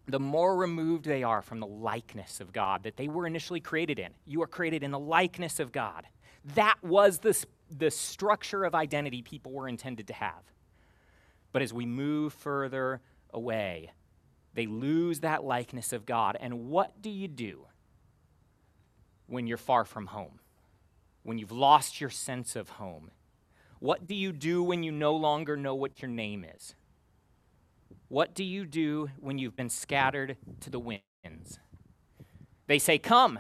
the 0.06 0.18
more 0.18 0.56
removed 0.56 1.04
they 1.04 1.22
are 1.22 1.42
from 1.42 1.60
the 1.60 1.66
likeness 1.66 2.40
of 2.40 2.52
God 2.52 2.84
that 2.84 2.96
they 2.96 3.08
were 3.08 3.26
initially 3.26 3.60
created 3.60 3.98
in. 3.98 4.12
You 4.24 4.40
are 4.42 4.46
created 4.46 4.82
in 4.82 4.90
the 4.90 4.98
likeness 4.98 5.60
of 5.60 5.72
God. 5.72 6.06
That 6.54 6.76
was 6.82 7.18
the, 7.18 7.44
the 7.76 7.90
structure 7.90 8.64
of 8.64 8.74
identity 8.74 9.20
people 9.20 9.52
were 9.52 9.68
intended 9.68 10.06
to 10.06 10.14
have. 10.14 10.42
But 11.52 11.60
as 11.62 11.74
we 11.74 11.84
move 11.84 12.32
further 12.32 13.00
away. 13.32 13.92
They 14.54 14.66
lose 14.66 15.20
that 15.20 15.44
likeness 15.44 15.92
of 15.92 16.06
God. 16.06 16.36
And 16.40 16.68
what 16.68 17.02
do 17.02 17.10
you 17.10 17.28
do 17.28 17.66
when 19.26 19.46
you're 19.46 19.58
far 19.58 19.84
from 19.84 20.06
home? 20.06 20.40
When 21.22 21.38
you've 21.38 21.52
lost 21.52 22.00
your 22.00 22.10
sense 22.10 22.56
of 22.56 22.70
home? 22.70 23.10
What 23.80 24.06
do 24.06 24.14
you 24.14 24.32
do 24.32 24.62
when 24.62 24.82
you 24.82 24.92
no 24.92 25.14
longer 25.14 25.56
know 25.56 25.74
what 25.74 26.00
your 26.00 26.10
name 26.10 26.44
is? 26.44 26.74
What 28.08 28.34
do 28.34 28.44
you 28.44 28.64
do 28.64 29.10
when 29.18 29.38
you've 29.38 29.56
been 29.56 29.68
scattered 29.68 30.36
to 30.60 30.70
the 30.70 30.78
winds? 30.78 31.58
They 32.66 32.78
say, 32.78 32.98
Come. 32.98 33.38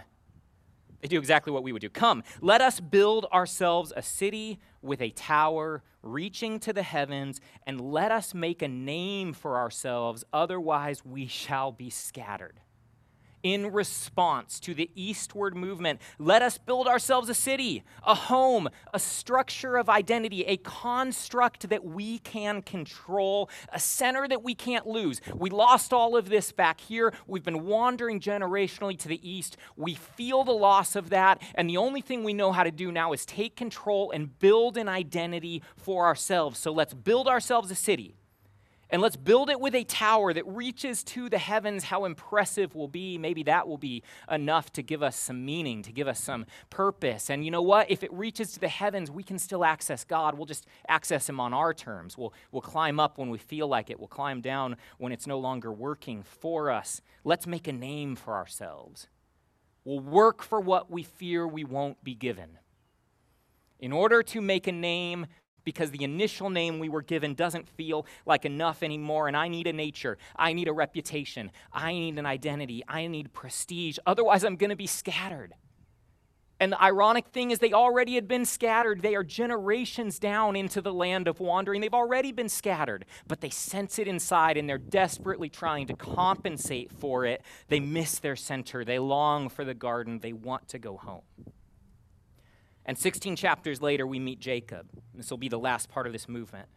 They 1.00 1.08
do 1.08 1.18
exactly 1.18 1.52
what 1.52 1.62
we 1.62 1.72
would 1.72 1.82
do. 1.82 1.90
Come, 1.90 2.24
let 2.40 2.60
us 2.60 2.80
build 2.80 3.26
ourselves 3.26 3.92
a 3.94 4.02
city 4.02 4.58
with 4.86 5.02
a 5.02 5.10
tower 5.10 5.82
reaching 6.02 6.58
to 6.60 6.72
the 6.72 6.82
heavens, 6.82 7.40
and 7.66 7.80
let 7.80 8.12
us 8.12 8.32
make 8.32 8.62
a 8.62 8.68
name 8.68 9.32
for 9.32 9.56
ourselves, 9.56 10.24
otherwise 10.32 11.04
we 11.04 11.26
shall 11.26 11.72
be 11.72 11.90
scattered 11.90 12.60
in 13.42 13.72
response 13.72 14.58
to 14.60 14.74
the 14.74 14.90
eastward 14.94 15.56
movement. 15.56 16.00
Let 16.18 16.42
us 16.42 16.58
build 16.58 16.88
ourselves 16.88 17.28
a 17.28 17.34
city, 17.34 17.84
a 18.06 18.14
home, 18.14 18.68
a 18.92 18.98
structure 18.98 19.76
of 19.76 19.88
identity, 19.88 20.42
a 20.44 20.56
construct 20.56 21.68
that 21.68 21.84
we 21.84 22.18
can 22.18 22.62
control, 22.62 23.48
a 23.72 23.78
center 23.78 24.26
that 24.28 24.42
we 24.42 24.54
can't 24.54 24.86
lose. 24.86 25.20
We 25.34 25.50
lost 25.50 25.92
all 25.92 26.16
of 26.16 26.28
this 26.28 26.52
back 26.52 26.80
here. 26.80 27.12
We've 27.26 27.44
been 27.44 27.66
wandering 27.66 28.20
generationally 28.20 28.98
to 28.98 29.08
the 29.08 29.28
east. 29.28 29.56
We 29.76 29.94
feel 29.94 30.44
the 30.44 30.52
loss 30.52 30.96
of 30.96 31.10
that, 31.10 31.42
and 31.54 31.68
the 31.68 31.76
only 31.76 32.00
thing 32.00 32.24
we 32.24 32.34
know 32.34 32.52
how 32.52 32.64
to 32.64 32.70
do 32.70 32.90
now 32.90 33.12
is 33.12 33.24
take 33.24 33.56
control 33.56 34.10
and 34.10 34.38
build 34.38 34.76
an 34.76 34.88
identity 34.88 35.62
for 35.76 36.06
ourselves. 36.06 36.58
So 36.58 36.72
let's 36.72 36.94
build 36.94 37.28
ourselves 37.28 37.70
a 37.70 37.74
city 37.74 38.16
and 38.88 39.02
let's 39.02 39.16
build 39.16 39.50
it 39.50 39.60
with 39.60 39.74
a 39.74 39.82
tower 39.84 40.32
that 40.32 40.46
reaches 40.46 41.02
to 41.04 41.28
the 41.28 41.38
heavens. 41.38 41.84
How 41.84 42.04
impressive 42.04 42.74
will 42.74 42.86
be. 42.88 43.18
Maybe 43.18 43.42
that 43.44 43.66
will 43.66 43.78
be 43.78 44.04
enough 44.30 44.72
to 44.74 44.82
give 44.82 45.02
us 45.02 45.16
some 45.16 45.44
meaning, 45.44 45.82
to 45.82 45.92
give 45.92 46.06
us 46.06 46.20
some 46.20 46.46
purpose. 46.70 47.28
And 47.28 47.44
you 47.44 47.50
know 47.50 47.62
what? 47.62 47.90
If 47.90 48.04
it 48.04 48.12
reaches 48.12 48.52
to 48.52 48.60
the 48.60 48.68
heavens, 48.68 49.10
we 49.10 49.24
can 49.24 49.38
still 49.38 49.64
access 49.64 50.04
God. 50.04 50.36
We'll 50.36 50.46
just 50.46 50.66
access 50.88 51.28
Him 51.28 51.40
on 51.40 51.52
our 51.52 51.74
terms. 51.74 52.16
We'll, 52.16 52.32
we'll 52.52 52.62
climb 52.62 53.00
up 53.00 53.18
when 53.18 53.28
we 53.28 53.38
feel 53.38 53.66
like 53.66 53.90
it, 53.90 53.98
we'll 53.98 54.08
climb 54.08 54.40
down 54.40 54.76
when 54.98 55.10
it's 55.10 55.26
no 55.26 55.38
longer 55.38 55.72
working 55.72 56.22
for 56.22 56.70
us. 56.70 57.00
Let's 57.24 57.46
make 57.46 57.66
a 57.66 57.72
name 57.72 58.14
for 58.14 58.34
ourselves. 58.34 59.08
We'll 59.84 60.00
work 60.00 60.42
for 60.42 60.60
what 60.60 60.90
we 60.90 61.02
fear 61.02 61.46
we 61.46 61.64
won't 61.64 62.02
be 62.04 62.14
given. 62.14 62.58
In 63.78 63.92
order 63.92 64.22
to 64.22 64.40
make 64.40 64.66
a 64.66 64.72
name, 64.72 65.26
because 65.66 65.90
the 65.90 66.04
initial 66.04 66.48
name 66.48 66.78
we 66.78 66.88
were 66.88 67.02
given 67.02 67.34
doesn't 67.34 67.68
feel 67.68 68.06
like 68.24 68.46
enough 68.46 68.82
anymore. 68.82 69.28
And 69.28 69.36
I 69.36 69.48
need 69.48 69.66
a 69.66 69.72
nature. 69.74 70.16
I 70.34 70.54
need 70.54 70.68
a 70.68 70.72
reputation. 70.72 71.50
I 71.70 71.92
need 71.92 72.18
an 72.18 72.24
identity. 72.24 72.82
I 72.88 73.08
need 73.08 73.34
prestige. 73.34 73.98
Otherwise, 74.06 74.44
I'm 74.44 74.56
going 74.56 74.70
to 74.70 74.76
be 74.76 74.86
scattered. 74.86 75.52
And 76.58 76.72
the 76.72 76.82
ironic 76.82 77.26
thing 77.26 77.50
is, 77.50 77.58
they 77.58 77.74
already 77.74 78.14
had 78.14 78.26
been 78.26 78.46
scattered. 78.46 79.02
They 79.02 79.14
are 79.14 79.24
generations 79.24 80.18
down 80.18 80.56
into 80.56 80.80
the 80.80 80.94
land 80.94 81.28
of 81.28 81.38
wandering. 81.38 81.82
They've 81.82 81.92
already 81.92 82.32
been 82.32 82.48
scattered, 82.48 83.04
but 83.26 83.42
they 83.42 83.50
sense 83.50 83.98
it 83.98 84.08
inside 84.08 84.56
and 84.56 84.66
they're 84.66 84.78
desperately 84.78 85.50
trying 85.50 85.86
to 85.88 85.94
compensate 85.94 86.90
for 86.92 87.26
it. 87.26 87.42
They 87.68 87.80
miss 87.80 88.20
their 88.20 88.36
center. 88.36 88.84
They 88.84 88.98
long 88.98 89.50
for 89.50 89.66
the 89.66 89.74
garden. 89.74 90.20
They 90.20 90.32
want 90.32 90.68
to 90.68 90.78
go 90.78 90.96
home. 90.96 91.24
And 92.86 92.96
16 92.96 93.36
chapters 93.36 93.82
later, 93.82 94.06
we 94.06 94.18
meet 94.18 94.40
Jacob. 94.40 94.86
This 95.12 95.30
will 95.30 95.38
be 95.38 95.48
the 95.48 95.58
last 95.58 95.90
part 95.90 96.06
of 96.06 96.12
this 96.12 96.28
movement. 96.28 96.68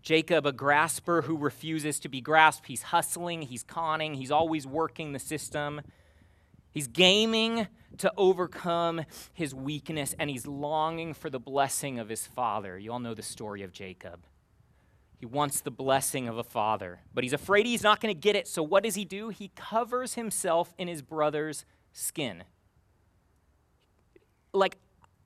Jacob, 0.00 0.46
a 0.46 0.52
grasper 0.52 1.22
who 1.22 1.36
refuses 1.36 2.00
to 2.00 2.08
be 2.08 2.20
grasped. 2.20 2.66
He's 2.66 2.82
hustling, 2.82 3.42
he's 3.42 3.62
conning, 3.62 4.14
he's 4.14 4.30
always 4.30 4.66
working 4.66 5.12
the 5.12 5.18
system. 5.18 5.82
He's 6.72 6.86
gaming 6.86 7.68
to 7.98 8.12
overcome 8.16 9.04
his 9.34 9.54
weakness, 9.54 10.14
and 10.18 10.30
he's 10.30 10.46
longing 10.46 11.12
for 11.12 11.28
the 11.28 11.38
blessing 11.38 11.98
of 11.98 12.08
his 12.08 12.26
father. 12.26 12.78
You 12.78 12.92
all 12.92 12.98
know 12.98 13.14
the 13.14 13.22
story 13.22 13.62
of 13.62 13.72
Jacob. 13.72 14.24
He 15.18 15.26
wants 15.26 15.60
the 15.60 15.70
blessing 15.70 16.28
of 16.28 16.38
a 16.38 16.42
father, 16.42 17.00
but 17.12 17.22
he's 17.22 17.34
afraid 17.34 17.66
he's 17.66 17.82
not 17.82 18.00
going 18.00 18.12
to 18.12 18.18
get 18.18 18.34
it. 18.34 18.48
So, 18.48 18.62
what 18.62 18.82
does 18.82 18.94
he 18.94 19.04
do? 19.04 19.28
He 19.28 19.52
covers 19.54 20.14
himself 20.14 20.74
in 20.78 20.88
his 20.88 21.02
brother's 21.02 21.64
skin. 21.92 22.44
Like, 24.52 24.78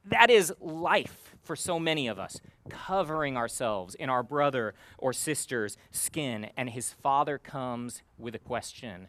that 0.07 0.31
is 0.31 0.53
life 0.61 1.35
for 1.43 1.57
so 1.57 1.79
many 1.79 2.09
of 2.09 2.19
us, 2.19 2.41
covering 2.69 3.37
ourselves 3.37 3.95
in 3.95 4.09
our 4.09 4.23
brother 4.23 4.75
or 4.99 5.13
sister's 5.13 5.77
skin. 5.91 6.51
And 6.57 6.71
his 6.71 6.93
father 6.93 7.39
comes 7.39 8.03
with 8.19 8.35
a 8.35 8.41
question 8.41 9.09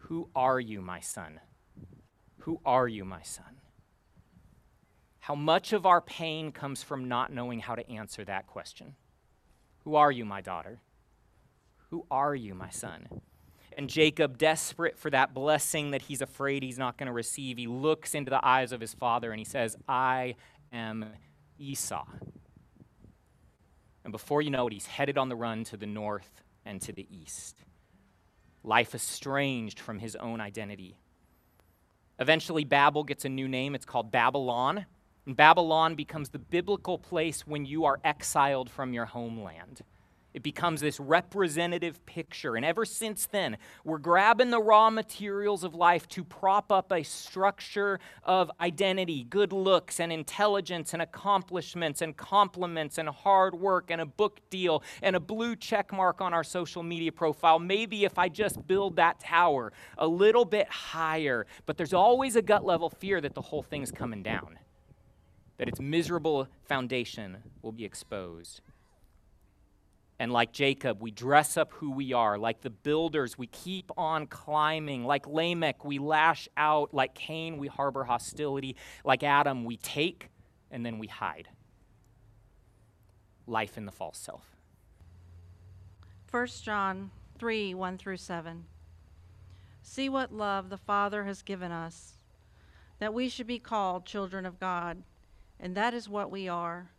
Who 0.00 0.28
are 0.34 0.60
you, 0.60 0.80
my 0.80 1.00
son? 1.00 1.40
Who 2.40 2.60
are 2.64 2.88
you, 2.88 3.04
my 3.04 3.22
son? 3.22 3.60
How 5.20 5.34
much 5.34 5.72
of 5.72 5.86
our 5.86 6.00
pain 6.00 6.52
comes 6.52 6.84
from 6.84 7.08
not 7.08 7.32
knowing 7.32 7.58
how 7.58 7.74
to 7.74 7.90
answer 7.90 8.24
that 8.24 8.46
question? 8.46 8.94
Who 9.80 9.96
are 9.96 10.12
you, 10.12 10.24
my 10.24 10.40
daughter? 10.40 10.78
Who 11.90 12.06
are 12.10 12.34
you, 12.34 12.54
my 12.54 12.70
son? 12.70 13.08
And 13.78 13.90
Jacob, 13.90 14.38
desperate 14.38 14.98
for 14.98 15.10
that 15.10 15.34
blessing 15.34 15.90
that 15.90 16.02
he's 16.02 16.22
afraid 16.22 16.62
he's 16.62 16.78
not 16.78 16.96
going 16.96 17.08
to 17.08 17.12
receive, 17.12 17.58
he 17.58 17.66
looks 17.66 18.14
into 18.14 18.30
the 18.30 18.42
eyes 18.44 18.72
of 18.72 18.80
his 18.80 18.94
father 18.94 19.30
and 19.30 19.38
he 19.38 19.44
says, 19.44 19.76
I 19.86 20.36
am 20.72 21.04
Esau. 21.58 22.06
And 24.02 24.12
before 24.12 24.40
you 24.40 24.50
know 24.50 24.66
it, 24.66 24.72
he's 24.72 24.86
headed 24.86 25.18
on 25.18 25.28
the 25.28 25.36
run 25.36 25.62
to 25.64 25.76
the 25.76 25.86
north 25.86 26.42
and 26.64 26.80
to 26.82 26.92
the 26.92 27.06
east. 27.10 27.64
life 28.66 28.94
estranged 28.94 29.78
from 29.78 30.00
his 30.00 30.16
own 30.16 30.40
identity. 30.40 30.98
Eventually, 32.18 32.64
Babel 32.64 33.04
gets 33.04 33.24
a 33.24 33.28
new 33.28 33.48
name. 33.48 33.74
It's 33.74 33.84
called 33.84 34.10
Babylon. 34.10 34.86
And 35.24 35.36
Babylon 35.36 35.94
becomes 35.94 36.30
the 36.30 36.38
biblical 36.38 36.98
place 36.98 37.46
when 37.46 37.64
you 37.64 37.84
are 37.84 38.00
exiled 38.04 38.68
from 38.68 38.92
your 38.92 39.06
homeland. 39.06 39.82
It 40.36 40.42
becomes 40.42 40.82
this 40.82 41.00
representative 41.00 42.04
picture. 42.04 42.56
And 42.56 42.64
ever 42.66 42.84
since 42.84 43.24
then, 43.24 43.56
we're 43.84 43.96
grabbing 43.96 44.50
the 44.50 44.60
raw 44.60 44.90
materials 44.90 45.64
of 45.64 45.74
life 45.74 46.06
to 46.08 46.24
prop 46.24 46.70
up 46.70 46.92
a 46.92 47.02
structure 47.04 47.98
of 48.22 48.50
identity, 48.60 49.24
good 49.24 49.50
looks, 49.50 49.98
and 49.98 50.12
intelligence, 50.12 50.92
and 50.92 51.00
accomplishments, 51.00 52.02
and 52.02 52.14
compliments, 52.18 52.98
and 52.98 53.08
hard 53.08 53.54
work, 53.54 53.90
and 53.90 53.98
a 53.98 54.04
book 54.04 54.40
deal, 54.50 54.82
and 55.00 55.16
a 55.16 55.20
blue 55.20 55.56
check 55.56 55.90
mark 55.90 56.20
on 56.20 56.34
our 56.34 56.44
social 56.44 56.82
media 56.82 57.12
profile. 57.12 57.58
Maybe 57.58 58.04
if 58.04 58.18
I 58.18 58.28
just 58.28 58.66
build 58.66 58.96
that 58.96 59.18
tower 59.20 59.72
a 59.96 60.06
little 60.06 60.44
bit 60.44 60.68
higher. 60.68 61.46
But 61.64 61.78
there's 61.78 61.94
always 61.94 62.36
a 62.36 62.42
gut 62.42 62.62
level 62.62 62.90
fear 62.90 63.22
that 63.22 63.34
the 63.34 63.40
whole 63.40 63.62
thing's 63.62 63.90
coming 63.90 64.22
down, 64.22 64.58
that 65.56 65.66
its 65.66 65.80
miserable 65.80 66.46
foundation 66.66 67.38
will 67.62 67.72
be 67.72 67.86
exposed. 67.86 68.60
And 70.18 70.32
like 70.32 70.52
Jacob, 70.52 71.02
we 71.02 71.10
dress 71.10 71.56
up 71.56 71.72
who 71.74 71.90
we 71.90 72.12
are. 72.12 72.38
Like 72.38 72.62
the 72.62 72.70
builders, 72.70 73.36
we 73.36 73.46
keep 73.48 73.90
on 73.98 74.26
climbing. 74.26 75.04
Like 75.04 75.26
Lamech, 75.26 75.84
we 75.84 75.98
lash 75.98 76.48
out. 76.56 76.94
Like 76.94 77.14
Cain, 77.14 77.58
we 77.58 77.68
harbor 77.68 78.04
hostility. 78.04 78.76
Like 79.04 79.22
Adam, 79.22 79.64
we 79.64 79.76
take 79.76 80.30
and 80.70 80.84
then 80.84 80.98
we 80.98 81.06
hide. 81.06 81.48
Life 83.46 83.76
in 83.76 83.84
the 83.84 83.92
false 83.92 84.18
self. 84.18 84.56
1 86.30 86.46
John 86.62 87.10
3 87.38 87.74
1 87.74 87.98
through 87.98 88.16
7. 88.16 88.64
See 89.82 90.08
what 90.08 90.32
love 90.32 90.68
the 90.68 90.76
Father 90.76 91.24
has 91.24 91.42
given 91.42 91.70
us, 91.70 92.14
that 92.98 93.14
we 93.14 93.28
should 93.28 93.46
be 93.46 93.60
called 93.60 94.04
children 94.04 94.44
of 94.44 94.58
God, 94.58 95.02
and 95.60 95.76
that 95.76 95.94
is 95.94 96.08
what 96.08 96.30
we 96.30 96.48
are. 96.48 96.90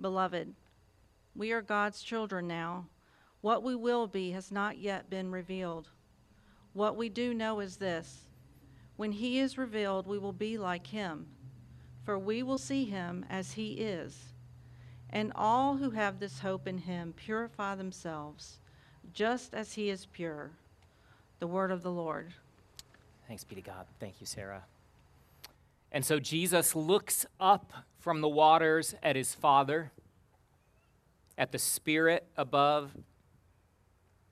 Beloved, 0.00 0.54
we 1.34 1.52
are 1.52 1.62
God's 1.62 2.02
children 2.02 2.46
now. 2.46 2.86
What 3.40 3.62
we 3.62 3.74
will 3.74 4.06
be 4.06 4.30
has 4.32 4.52
not 4.52 4.78
yet 4.78 5.10
been 5.10 5.30
revealed. 5.30 5.88
What 6.72 6.96
we 6.96 7.08
do 7.08 7.34
know 7.34 7.60
is 7.60 7.76
this 7.76 8.26
when 8.96 9.12
He 9.12 9.38
is 9.38 9.58
revealed, 9.58 10.06
we 10.06 10.18
will 10.18 10.32
be 10.32 10.58
like 10.58 10.86
Him, 10.86 11.26
for 12.04 12.18
we 12.18 12.42
will 12.42 12.58
see 12.58 12.84
Him 12.84 13.24
as 13.28 13.52
He 13.52 13.72
is. 13.72 14.32
And 15.10 15.32
all 15.34 15.76
who 15.76 15.90
have 15.90 16.20
this 16.20 16.40
hope 16.40 16.66
in 16.66 16.78
Him 16.78 17.12
purify 17.14 17.74
themselves, 17.74 18.58
just 19.12 19.54
as 19.54 19.74
He 19.74 19.90
is 19.90 20.06
pure. 20.06 20.50
The 21.38 21.46
word 21.46 21.70
of 21.70 21.82
the 21.82 21.90
Lord. 21.90 22.32
Thanks 23.26 23.44
be 23.44 23.56
to 23.56 23.60
God. 23.62 23.86
Thank 23.98 24.20
you, 24.20 24.26
Sarah. 24.26 24.62
And 25.90 26.04
so 26.04 26.18
Jesus 26.18 26.74
looks 26.74 27.26
up 27.38 27.72
from 27.98 28.20
the 28.20 28.28
waters 28.28 28.94
at 29.02 29.14
his 29.14 29.34
Father 29.34 29.92
at 31.42 31.50
the 31.50 31.58
Spirit 31.58 32.24
above, 32.36 32.96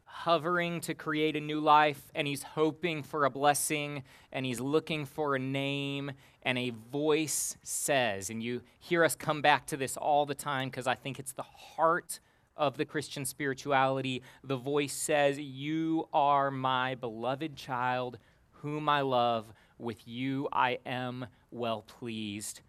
hovering 0.04 0.80
to 0.80 0.94
create 0.94 1.34
a 1.34 1.40
new 1.40 1.58
life, 1.58 2.00
and 2.14 2.28
he's 2.28 2.44
hoping 2.44 3.02
for 3.02 3.24
a 3.24 3.30
blessing, 3.30 4.04
and 4.30 4.46
he's 4.46 4.60
looking 4.60 5.04
for 5.04 5.34
a 5.34 5.38
name, 5.40 6.12
and 6.44 6.56
a 6.56 6.70
voice 6.70 7.56
says, 7.64 8.30
and 8.30 8.44
you 8.44 8.62
hear 8.78 9.02
us 9.02 9.16
come 9.16 9.42
back 9.42 9.66
to 9.66 9.76
this 9.76 9.96
all 9.96 10.24
the 10.24 10.36
time 10.36 10.68
because 10.70 10.86
I 10.86 10.94
think 10.94 11.18
it's 11.18 11.32
the 11.32 11.42
heart 11.42 12.20
of 12.56 12.76
the 12.76 12.84
Christian 12.84 13.24
spirituality. 13.24 14.22
The 14.44 14.56
voice 14.56 14.92
says, 14.92 15.36
You 15.36 16.08
are 16.12 16.52
my 16.52 16.94
beloved 16.94 17.56
child, 17.56 18.18
whom 18.62 18.88
I 18.88 19.00
love. 19.00 19.52
With 19.78 20.06
you 20.06 20.48
I 20.52 20.78
am 20.86 21.26
well 21.50 21.82
pleased. 21.82 22.60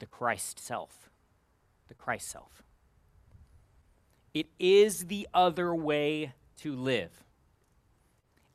The 0.00 0.06
Christ 0.06 0.58
self. 0.58 1.10
The 1.86 1.94
Christ 1.94 2.28
self. 2.28 2.64
It 4.38 4.46
is 4.60 5.06
the 5.06 5.26
other 5.34 5.74
way 5.74 6.32
to 6.58 6.72
live. 6.72 7.24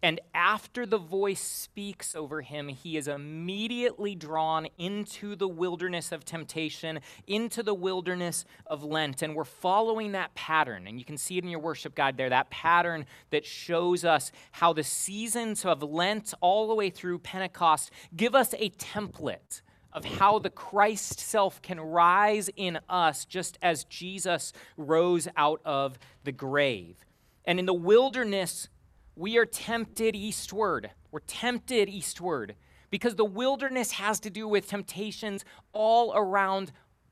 And 0.02 0.22
after 0.34 0.86
the 0.86 0.98
voice 0.98 1.41
speaks 1.41 2.15
over 2.15 2.39
him, 2.39 2.69
he 2.69 2.96
is 2.96 3.10
immediately 3.10 4.15
drawn 4.15 4.67
into 4.78 5.36
the 5.36 5.50
wilderness 5.50 6.13
of 6.13 6.24
temptation, 6.24 7.02
into 7.28 7.62
the 7.63 7.74
wilderness 7.74 8.46
of 8.65 8.86
Lent. 8.86 9.22
And 9.22 9.36
we're 9.36 9.43
following 9.43 10.13
that 10.13 10.34
pattern. 10.36 10.88
And 10.88 11.00
you 11.00 11.04
can 11.04 11.17
see 11.17 11.38
it 11.38 11.43
in 11.43 11.50
your 11.50 11.60
worship 11.60 11.96
guide 11.96 12.15
there 12.15 12.30
that 12.30 12.50
pattern 12.50 13.06
that 13.32 13.46
shows 13.46 14.06
us 14.06 14.32
how 14.54 14.72
the 14.72 14.86
seasons 14.86 15.65
of 15.65 15.84
Lent 15.84 16.34
all 16.39 16.69
the 16.69 16.76
way 16.76 16.91
through 16.91 17.19
Pentecost 17.19 17.91
give 18.15 18.36
us 18.36 18.54
a 18.54 18.69
template 18.69 19.62
of 19.93 20.06
how 20.06 20.39
the 20.39 20.49
Christ 20.49 21.19
self 21.19 21.62
can 21.62 21.79
rise 21.79 22.49
in 22.56 22.79
us 22.89 23.25
just 23.25 23.58
as 23.62 23.86
Jesus 23.86 24.51
rose 24.77 25.27
out 25.38 25.62
of 25.63 25.97
the 26.23 26.32
grave. 26.32 27.06
And 27.45 27.60
in 27.60 27.65
the 27.65 27.73
wilderness, 27.73 28.69
we 29.15 29.38
are 29.38 29.45
tempted 29.45 30.15
eastward. 30.15 30.91
We're 31.12 31.19
tempted 31.19 31.89
eastward 31.89 32.56
because 32.89 33.15
the 33.15 33.25
wilderness 33.25 33.91
has 33.93 34.19
to 34.21 34.29
do 34.29 34.47
with 34.47 34.67
temptations 34.67 35.45
all 35.71 36.13
around 36.15 36.71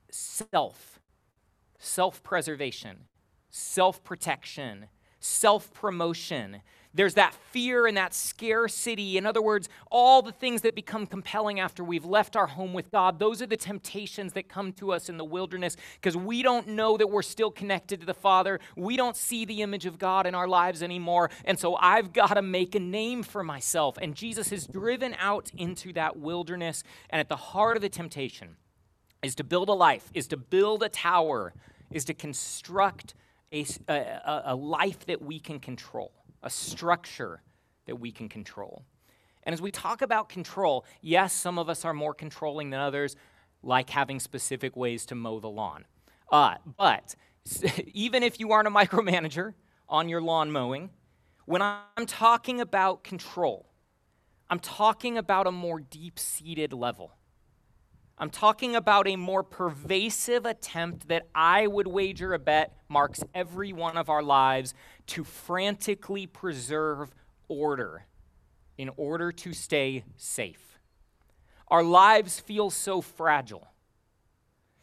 self, 0.10 1.00
self 1.78 2.24
preservation, 2.24 3.08
self 3.50 4.04
protection, 4.04 4.88
self 5.20 5.74
promotion. 5.74 6.62
There's 6.94 7.14
that 7.14 7.34
fear 7.34 7.88
and 7.88 7.96
that 7.96 8.14
scarcity. 8.14 9.18
In 9.18 9.26
other 9.26 9.42
words, 9.42 9.70
all 9.90 10.22
the 10.22 10.32
things 10.32 10.62
that 10.62 10.76
become 10.76 11.08
compelling 11.08 11.60
after 11.60 11.84
we've 11.84 12.04
left 12.04 12.36
our 12.36 12.48
home 12.48 12.74
with 12.74 12.92
God, 12.92 13.18
those 13.18 13.42
are 13.42 13.46
the 13.46 13.56
temptations 13.56 14.34
that 14.34 14.50
come 14.50 14.74
to 14.74 14.92
us 14.92 15.08
in 15.08 15.18
the 15.18 15.24
wilderness 15.24 15.78
because 15.96 16.18
we 16.18 16.44
don't 16.44 16.68
know 16.68 16.98
that 16.98 17.10
we're 17.10 17.22
still 17.22 17.50
connected 17.50 18.02
to 18.02 18.06
the 18.06 18.14
Father. 18.14 18.60
We 18.76 18.98
don't 18.98 19.16
see 19.16 19.46
the 19.46 19.62
image 19.62 19.86
of 19.86 19.98
God 19.98 20.28
in 20.28 20.36
our 20.36 20.50
lives 20.50 20.84
anymore. 20.84 21.30
And 21.46 21.58
so 21.58 21.76
I've 21.78 22.12
got 22.12 22.34
to 22.34 22.42
make 22.42 22.76
a 22.76 22.80
name 22.80 23.24
for 23.24 23.44
myself. 23.44 23.98
And 24.02 24.14
Jesus 24.14 24.52
is 24.52 24.68
driven 24.68 25.16
out 25.18 25.50
into 25.56 25.94
that 25.94 26.18
wilderness. 26.18 26.84
And 27.10 27.22
at 27.22 27.30
the 27.30 27.38
heart 27.38 27.78
of 27.78 27.82
the 27.82 27.90
temptation 27.90 28.58
is 29.24 29.36
to 29.36 29.46
build 29.46 29.70
a 29.70 29.74
life, 29.74 30.10
is 30.14 30.28
to 30.28 30.38
build 30.38 30.84
a 30.84 30.90
tower, 30.90 31.54
is 31.90 32.04
to 32.06 32.14
construct 32.14 33.14
a, 33.54 33.66
a, 33.88 34.42
a 34.48 34.56
life 34.56 35.06
that 35.06 35.22
we 35.22 35.40
can 35.40 35.60
control 35.60 36.12
a 36.44 36.50
structure 36.50 37.42
that 37.86 37.98
we 37.98 38.12
can 38.12 38.30
control. 38.30 38.84
And 39.44 39.54
as 39.54 39.62
we 39.62 39.72
talk 39.72 40.02
about 40.02 40.30
control, 40.30 40.86
yes, 41.02 41.34
some 41.34 41.58
of 41.58 41.70
us 41.70 41.84
are 41.84 41.94
more 41.94 42.14
controlling 42.14 42.70
than 42.70 42.80
others, 42.80 43.16
like 43.64 43.90
having 43.90 44.20
specific 44.20 44.76
ways 44.76 45.06
to 45.08 45.16
mow 45.16 45.40
the 45.40 45.50
lawn. 45.50 45.86
Uh, 46.32 46.56
but 46.78 47.16
even 47.94 48.24
if 48.24 48.40
you 48.40 48.52
aren't 48.52 48.68
a 48.68 48.72
micromanager 48.72 49.54
on 49.90 50.10
your 50.10 50.22
lawn 50.22 50.52
mowing, 50.52 50.90
when 51.46 51.62
I'm 51.62 52.06
talking 52.06 52.62
about 52.62 53.04
control, 53.04 53.68
I'm 54.50 54.60
talking 54.60 55.18
about 55.18 55.48
a 55.48 55.52
more 55.52 55.80
deep 55.80 56.20
seated 56.20 56.74
level. 56.74 57.14
I'm 58.22 58.30
talking 58.30 58.76
about 58.76 59.08
a 59.08 59.16
more 59.16 59.42
pervasive 59.42 60.46
attempt 60.46 61.08
that 61.08 61.26
I 61.34 61.66
would 61.66 61.88
wager 61.88 62.36
a 62.36 62.40
bet 62.40 62.78
marks 62.88 63.24
every 63.34 63.74
one 63.74 63.98
of 63.98 64.10
our 64.10 64.22
lives 64.22 64.76
to 65.08 65.24
frantically 65.24 66.28
preserve 66.28 67.16
order 67.48 68.06
in 68.78 68.92
order 68.96 69.32
to 69.32 69.54
stay 69.54 70.04
safe. 70.18 70.78
Our 71.68 71.82
lives 71.82 72.40
feel 72.40 72.70
so 72.70 73.02
fragile 73.02 73.70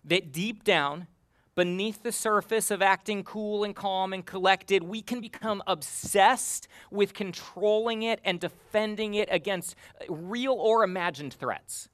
that 0.02 0.32
deep 0.32 0.64
down, 0.64 1.06
beneath 1.54 2.02
the 2.02 2.10
surface 2.10 2.72
of 2.72 2.82
acting 2.82 3.22
cool 3.22 3.62
and 3.62 3.76
calm 3.76 4.12
and 4.12 4.26
collected, 4.26 4.82
we 4.82 5.00
can 5.00 5.20
become 5.20 5.62
obsessed 5.68 6.66
with 6.90 7.14
controlling 7.14 8.02
it 8.02 8.18
and 8.24 8.40
defending 8.40 9.14
it 9.14 9.28
against 9.30 9.76
real 10.08 10.54
or 10.54 10.82
imagined 10.82 11.34
threats 11.34 11.88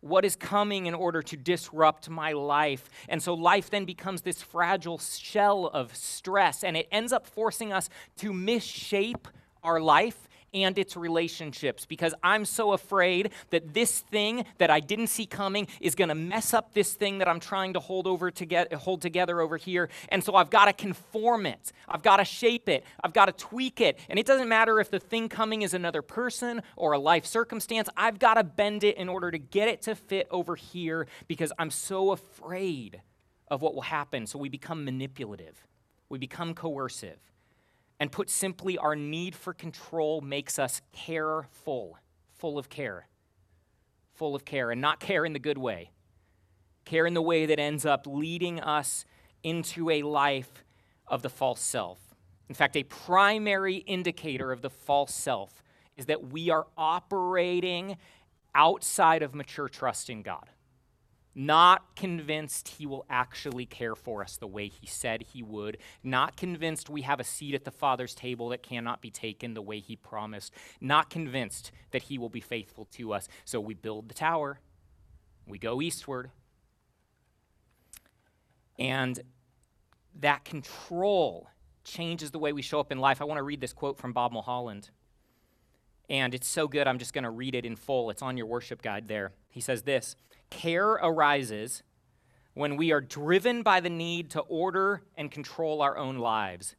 what 0.00 0.24
is 0.24 0.36
coming 0.36 0.86
in 0.86 0.94
order 0.94 1.22
to 1.22 1.36
disrupt 1.36 2.08
my 2.08 2.32
life. 2.32 2.88
And 3.08 3.22
so 3.22 3.34
life 3.34 3.70
then 3.70 3.84
becomes 3.84 4.22
this 4.22 4.42
fragile 4.42 4.98
shell 4.98 5.66
of 5.66 5.94
stress, 5.94 6.64
and 6.64 6.76
it 6.76 6.88
ends 6.90 7.12
up 7.12 7.26
forcing 7.26 7.72
us 7.72 7.88
to 8.16 8.32
misshape 8.32 9.26
our 9.62 9.80
life 9.80 10.28
and 10.54 10.78
its 10.78 10.96
relationships 10.96 11.86
because 11.86 12.14
I'm 12.22 12.44
so 12.44 12.72
afraid 12.72 13.30
that 13.50 13.74
this 13.74 14.00
thing 14.00 14.44
that 14.58 14.70
I 14.70 14.80
didn't 14.80 15.08
see 15.08 15.26
coming 15.26 15.68
is 15.80 15.94
going 15.94 16.08
to 16.08 16.14
mess 16.14 16.54
up 16.54 16.74
this 16.74 16.94
thing 16.94 17.18
that 17.18 17.28
I'm 17.28 17.40
trying 17.40 17.74
to 17.74 17.80
hold 17.80 18.06
over 18.06 18.30
to 18.30 18.44
get, 18.44 18.72
hold 18.72 19.02
together 19.02 19.40
over 19.40 19.56
here. 19.56 19.88
And 20.08 20.22
so 20.22 20.34
I've 20.34 20.50
got 20.50 20.66
to 20.66 20.72
conform 20.72 21.46
it. 21.46 21.72
I've 21.88 22.02
got 22.02 22.16
to 22.16 22.24
shape 22.24 22.68
it. 22.68 22.84
I've 23.02 23.12
got 23.12 23.26
to 23.26 23.32
tweak 23.32 23.80
it. 23.80 23.98
And 24.08 24.18
it 24.18 24.26
doesn't 24.26 24.48
matter 24.48 24.80
if 24.80 24.90
the 24.90 25.00
thing 25.00 25.28
coming 25.28 25.62
is 25.62 25.74
another 25.74 26.02
person 26.02 26.62
or 26.76 26.92
a 26.92 26.98
life 26.98 27.26
circumstance. 27.26 27.88
I've 27.96 28.18
got 28.18 28.34
to 28.34 28.44
bend 28.44 28.84
it 28.84 28.96
in 28.96 29.08
order 29.08 29.30
to 29.30 29.38
get 29.38 29.68
it 29.68 29.82
to 29.82 29.94
fit 29.94 30.26
over 30.30 30.56
here 30.56 31.06
because 31.28 31.52
I'm 31.58 31.70
so 31.70 32.12
afraid 32.12 33.00
of 33.48 33.62
what 33.62 33.74
will 33.74 33.82
happen. 33.82 34.26
So 34.26 34.38
we 34.38 34.48
become 34.48 34.84
manipulative. 34.84 35.66
We 36.08 36.18
become 36.18 36.54
coercive. 36.54 37.29
And 38.00 38.10
put 38.10 38.30
simply, 38.30 38.78
our 38.78 38.96
need 38.96 39.36
for 39.36 39.52
control 39.52 40.22
makes 40.22 40.58
us 40.58 40.80
careful, 40.92 41.98
full 42.38 42.58
of 42.58 42.70
care, 42.70 43.06
full 44.14 44.34
of 44.34 44.46
care, 44.46 44.70
and 44.70 44.80
not 44.80 44.98
care 45.00 45.26
in 45.26 45.34
the 45.34 45.38
good 45.38 45.58
way. 45.58 45.90
Care 46.86 47.06
in 47.06 47.12
the 47.12 47.22
way 47.22 47.44
that 47.44 47.60
ends 47.60 47.84
up 47.84 48.06
leading 48.06 48.58
us 48.58 49.04
into 49.42 49.90
a 49.90 50.02
life 50.02 50.64
of 51.06 51.20
the 51.20 51.28
false 51.28 51.60
self. 51.60 51.98
In 52.48 52.54
fact, 52.54 52.74
a 52.74 52.82
primary 52.84 53.76
indicator 53.76 54.50
of 54.50 54.62
the 54.62 54.70
false 54.70 55.14
self 55.14 55.62
is 55.96 56.06
that 56.06 56.32
we 56.32 56.48
are 56.48 56.66
operating 56.78 57.98
outside 58.54 59.22
of 59.22 59.34
mature 59.34 59.68
trust 59.68 60.08
in 60.08 60.22
God 60.22 60.48
not 61.34 61.94
convinced 61.96 62.68
he 62.68 62.86
will 62.86 63.06
actually 63.08 63.66
care 63.66 63.94
for 63.94 64.22
us 64.22 64.36
the 64.36 64.46
way 64.46 64.68
he 64.68 64.86
said 64.86 65.22
he 65.22 65.42
would, 65.42 65.78
not 66.02 66.36
convinced 66.36 66.90
we 66.90 67.02
have 67.02 67.20
a 67.20 67.24
seat 67.24 67.54
at 67.54 67.64
the 67.64 67.70
Father's 67.70 68.14
table 68.14 68.48
that 68.48 68.62
cannot 68.62 69.00
be 69.00 69.10
taken 69.10 69.54
the 69.54 69.62
way 69.62 69.78
he 69.78 69.96
promised, 69.96 70.52
not 70.80 71.08
convinced 71.10 71.70
that 71.92 72.04
he 72.04 72.18
will 72.18 72.28
be 72.28 72.40
faithful 72.40 72.86
to 72.86 73.12
us. 73.12 73.28
So 73.44 73.60
we 73.60 73.74
build 73.74 74.08
the 74.08 74.14
tower, 74.14 74.60
we 75.46 75.58
go 75.58 75.80
eastward, 75.80 76.30
and 78.78 79.20
that 80.18 80.44
control 80.44 81.48
changes 81.84 82.30
the 82.30 82.38
way 82.38 82.52
we 82.52 82.62
show 82.62 82.80
up 82.80 82.90
in 82.90 82.98
life. 82.98 83.20
I 83.20 83.24
want 83.24 83.38
to 83.38 83.42
read 83.42 83.60
this 83.60 83.72
quote 83.72 83.98
from 83.98 84.12
Bob 84.12 84.32
Mulholland. 84.32 84.90
And 86.08 86.34
it's 86.34 86.48
so 86.48 86.66
good, 86.66 86.88
I'm 86.88 86.98
just 86.98 87.12
going 87.12 87.24
to 87.24 87.30
read 87.30 87.54
it 87.54 87.64
in 87.64 87.76
full. 87.76 88.10
It's 88.10 88.22
on 88.22 88.36
your 88.36 88.46
worship 88.46 88.82
guide 88.82 89.06
there. 89.06 89.32
He 89.48 89.60
says 89.60 89.82
this 89.82 90.16
Care 90.50 90.90
arises 90.92 91.82
when 92.54 92.76
we 92.76 92.92
are 92.92 93.00
driven 93.00 93.62
by 93.62 93.80
the 93.80 93.90
need 93.90 94.30
to 94.30 94.40
order 94.40 95.02
and 95.16 95.30
control 95.30 95.80
our 95.80 95.96
own 95.96 96.18
lives. 96.18 96.76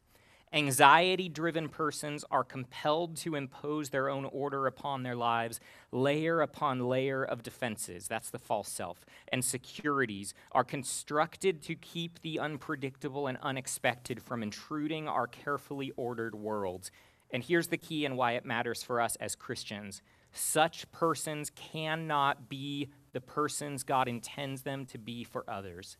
Anxiety 0.54 1.30
driven 1.30 1.70
persons 1.70 2.26
are 2.30 2.44
compelled 2.44 3.16
to 3.16 3.36
impose 3.36 3.90
their 3.90 4.10
own 4.10 4.26
order 4.26 4.68
upon 4.68 5.02
their 5.02 5.16
lives, 5.16 5.62
layer 5.94 6.42
upon 6.42 6.90
layer 6.90 7.24
of 7.24 7.42
defenses. 7.42 8.10
That's 8.10 8.30
the 8.30 8.38
false 8.38 8.68
self. 8.68 9.06
And 9.32 9.46
securities 9.46 10.34
are 10.52 10.66
constructed 10.66 11.62
to 11.64 11.76
keep 11.76 12.20
the 12.20 12.38
unpredictable 12.38 13.28
and 13.28 13.38
unexpected 13.42 14.22
from 14.22 14.44
intruding 14.44 15.08
our 15.08 15.26
carefully 15.26 15.94
ordered 15.96 16.36
worlds. 16.36 16.92
And 17.32 17.42
here's 17.42 17.68
the 17.68 17.78
key 17.78 18.04
and 18.04 18.18
why 18.18 18.34
it 18.34 18.46
matters 18.46 18.84
for 18.84 19.00
us 19.00 19.16
as 19.18 19.36
Christians 19.36 20.02
such 20.34 20.90
persons 20.92 21.50
cannot 21.50 22.50
be 22.50 22.90
the 23.14 23.22
persons 23.22 23.84
God 23.84 24.08
intends 24.08 24.62
them 24.64 24.86
to 24.88 24.98
be 24.98 25.24
for 25.24 25.44
others. 25.50 25.98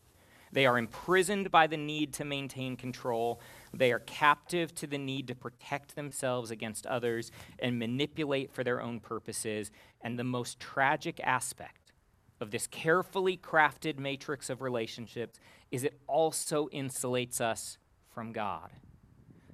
They 0.52 0.66
are 0.66 0.76
imprisoned 0.76 1.50
by 1.50 1.66
the 1.66 1.78
need 1.78 2.12
to 2.14 2.24
maintain 2.24 2.76
control. 2.76 3.40
They 3.72 3.90
are 3.90 4.00
captive 4.00 4.74
to 4.76 4.86
the 4.86 4.98
need 4.98 5.28
to 5.28 5.34
protect 5.34 5.96
themselves 5.96 6.50
against 6.50 6.86
others 6.86 7.30
and 7.58 7.78
manipulate 7.78 8.52
for 8.52 8.62
their 8.62 8.82
own 8.82 9.00
purposes. 9.00 9.70
And 10.02 10.18
the 10.18 10.24
most 10.24 10.60
tragic 10.60 11.20
aspect 11.24 11.92
of 12.38 12.50
this 12.50 12.66
carefully 12.66 13.38
crafted 13.38 13.98
matrix 13.98 14.50
of 14.50 14.60
relationships 14.60 15.40
is 15.70 15.84
it 15.84 15.98
also 16.06 16.68
insulates 16.68 17.40
us 17.40 17.78
from 18.10 18.32
God. 18.32 18.70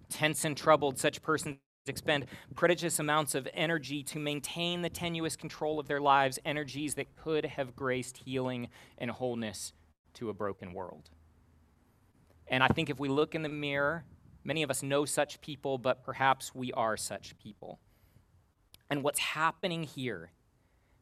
Tense 0.09 0.45
and 0.45 0.57
troubled, 0.57 0.99
such 0.99 1.23
persons 1.23 1.59
expend 1.89 2.27
prodigious 2.55 2.99
amounts 2.99 3.35
of 3.35 3.49
energy 3.55 4.03
to 4.05 4.19
maintain 4.19 4.83
the 4.83 4.91
tenuous 4.91 5.37
control 5.37 5.79
of 5.79 5.89
their 5.89 6.01
lives, 6.01 6.39
energies 6.45 6.95
that 6.95 7.17
could 7.17 7.45
have 7.45 7.77
graced 7.77 8.19
healing 8.19 8.69
and 8.99 9.11
wholeness 9.11 9.73
to 10.15 10.31
a 10.31 10.35
broken 10.35 10.73
world. 10.73 11.11
And 12.47 12.63
I 12.63 12.69
think 12.69 12.91
if 12.91 12.99
we 12.99 13.09
look 13.09 13.35
in 13.35 13.43
the 13.43 13.49
mirror, 13.49 14.05
many 14.45 14.63
of 14.63 14.71
us 14.71 14.83
know 14.83 15.05
such 15.05 15.41
people, 15.41 15.79
but 15.79 16.03
perhaps 16.03 16.55
we 16.55 16.73
are 16.73 16.97
such 16.97 17.37
people. 17.39 17.79
And 18.91 19.03
what's 19.03 19.19
happening 19.19 19.83
here, 19.85 20.33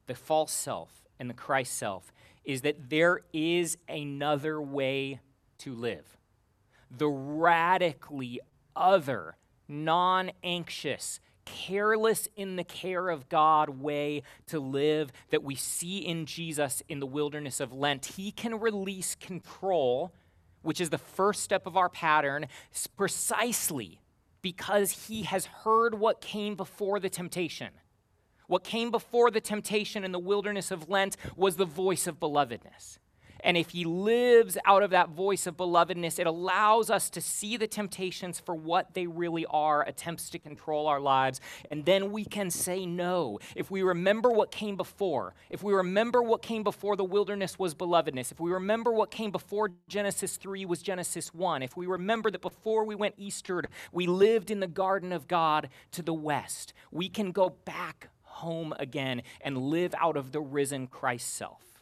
the 0.06 0.14
false 0.14 0.52
self 0.52 1.04
and 1.18 1.30
the 1.30 1.34
Christ 1.34 1.76
self, 1.76 2.12
is 2.44 2.62
that 2.62 2.90
there 2.90 3.20
is 3.32 3.76
another 3.88 4.60
way 4.60 5.20
to 5.58 5.74
live. 5.74 6.16
The 6.90 7.08
radically 7.08 8.40
other 8.74 9.36
non 9.68 10.30
anxious, 10.42 11.20
careless 11.44 12.28
in 12.36 12.56
the 12.56 12.64
care 12.64 13.08
of 13.08 13.28
God 13.28 13.68
way 13.68 14.22
to 14.46 14.58
live 14.58 15.12
that 15.30 15.42
we 15.42 15.54
see 15.54 15.98
in 15.98 16.26
Jesus 16.26 16.82
in 16.88 17.00
the 17.00 17.06
wilderness 17.06 17.60
of 17.60 17.72
Lent. 17.72 18.06
He 18.16 18.30
can 18.30 18.58
release 18.60 19.14
control, 19.14 20.12
which 20.62 20.80
is 20.80 20.90
the 20.90 20.98
first 20.98 21.42
step 21.42 21.66
of 21.66 21.76
our 21.76 21.88
pattern, 21.88 22.46
precisely 22.96 24.00
because 24.42 25.08
he 25.08 25.22
has 25.22 25.46
heard 25.46 25.94
what 25.94 26.20
came 26.20 26.54
before 26.54 27.00
the 27.00 27.08
temptation. 27.10 27.70
What 28.46 28.62
came 28.62 28.90
before 28.90 29.30
the 29.30 29.40
temptation 29.40 30.04
in 30.04 30.12
the 30.12 30.18
wilderness 30.18 30.70
of 30.70 30.88
Lent 30.88 31.16
was 31.36 31.56
the 31.56 31.64
voice 31.64 32.06
of 32.06 32.20
belovedness. 32.20 32.98
And 33.40 33.56
if 33.56 33.70
he 33.70 33.84
lives 33.84 34.56
out 34.64 34.82
of 34.82 34.90
that 34.90 35.10
voice 35.10 35.46
of 35.46 35.56
belovedness, 35.56 36.18
it 36.18 36.26
allows 36.26 36.90
us 36.90 37.10
to 37.10 37.20
see 37.20 37.56
the 37.56 37.66
temptations 37.66 38.40
for 38.40 38.54
what 38.54 38.94
they 38.94 39.06
really 39.06 39.46
are 39.46 39.86
attempts 39.86 40.30
to 40.30 40.38
control 40.38 40.86
our 40.86 41.00
lives. 41.00 41.40
And 41.70 41.84
then 41.84 42.12
we 42.12 42.24
can 42.24 42.50
say 42.50 42.86
no. 42.86 43.38
If 43.54 43.70
we 43.70 43.82
remember 43.82 44.30
what 44.30 44.50
came 44.50 44.76
before, 44.76 45.34
if 45.50 45.62
we 45.62 45.72
remember 45.72 46.22
what 46.22 46.42
came 46.42 46.62
before 46.62 46.96
the 46.96 47.04
wilderness 47.04 47.58
was 47.58 47.74
belovedness, 47.74 48.32
if 48.32 48.40
we 48.40 48.50
remember 48.50 48.92
what 48.92 49.10
came 49.10 49.30
before 49.30 49.72
Genesis 49.88 50.36
3 50.36 50.64
was 50.64 50.82
Genesis 50.82 51.34
1, 51.34 51.62
if 51.62 51.76
we 51.76 51.86
remember 51.86 52.30
that 52.30 52.42
before 52.42 52.84
we 52.84 52.94
went 52.94 53.14
eastward, 53.18 53.68
we 53.92 54.06
lived 54.06 54.50
in 54.50 54.60
the 54.60 54.66
garden 54.66 55.12
of 55.12 55.28
God 55.28 55.68
to 55.92 56.02
the 56.02 56.14
west, 56.14 56.72
we 56.90 57.08
can 57.08 57.32
go 57.32 57.50
back 57.64 58.08
home 58.22 58.74
again 58.78 59.22
and 59.40 59.56
live 59.56 59.94
out 59.98 60.16
of 60.16 60.32
the 60.32 60.40
risen 60.40 60.86
Christ 60.86 61.34
self. 61.34 61.75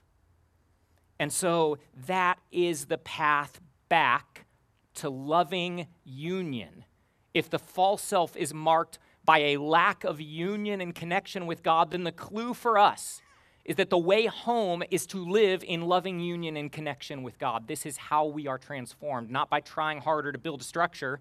And 1.19 1.33
so 1.33 1.79
that 2.07 2.39
is 2.51 2.87
the 2.87 2.99
path 2.99 3.61
back 3.89 4.47
to 4.95 5.09
loving 5.09 5.87
union. 6.05 6.85
If 7.33 7.51
the 7.51 7.59
false 7.59 8.03
self 8.03 8.37
is 8.37 8.55
marked 8.55 8.99
by 9.25 9.39
a 9.39 9.57
lack 9.57 10.05
of 10.05 10.21
union 10.21 10.81
and 10.81 10.95
connection 10.95 11.47
with 11.47 11.63
God, 11.63 11.91
then 11.91 12.05
the 12.05 12.13
clue 12.13 12.55
for 12.55 12.79
us 12.79 13.23
is 13.65 13.77
that 13.77 13.89
the 13.89 13.99
way 13.99 14.27
home 14.27 14.83
is 14.91 15.07
to 15.07 15.19
live 15.19 15.65
in 15.65 15.83
loving 15.83 16.21
union 16.21 16.57
and 16.57 16.71
connection 16.71 17.23
with 17.23 17.39
God. 17.39 17.67
This 17.67 17.87
is 17.87 17.97
how 17.97 18.27
we 18.27 18.47
are 18.47 18.59
transformed, 18.59 19.31
not 19.31 19.49
by 19.49 19.61
trying 19.61 20.01
harder 20.01 20.33
to 20.33 20.39
build 20.39 20.61
a 20.61 20.65
structure, 20.65 21.21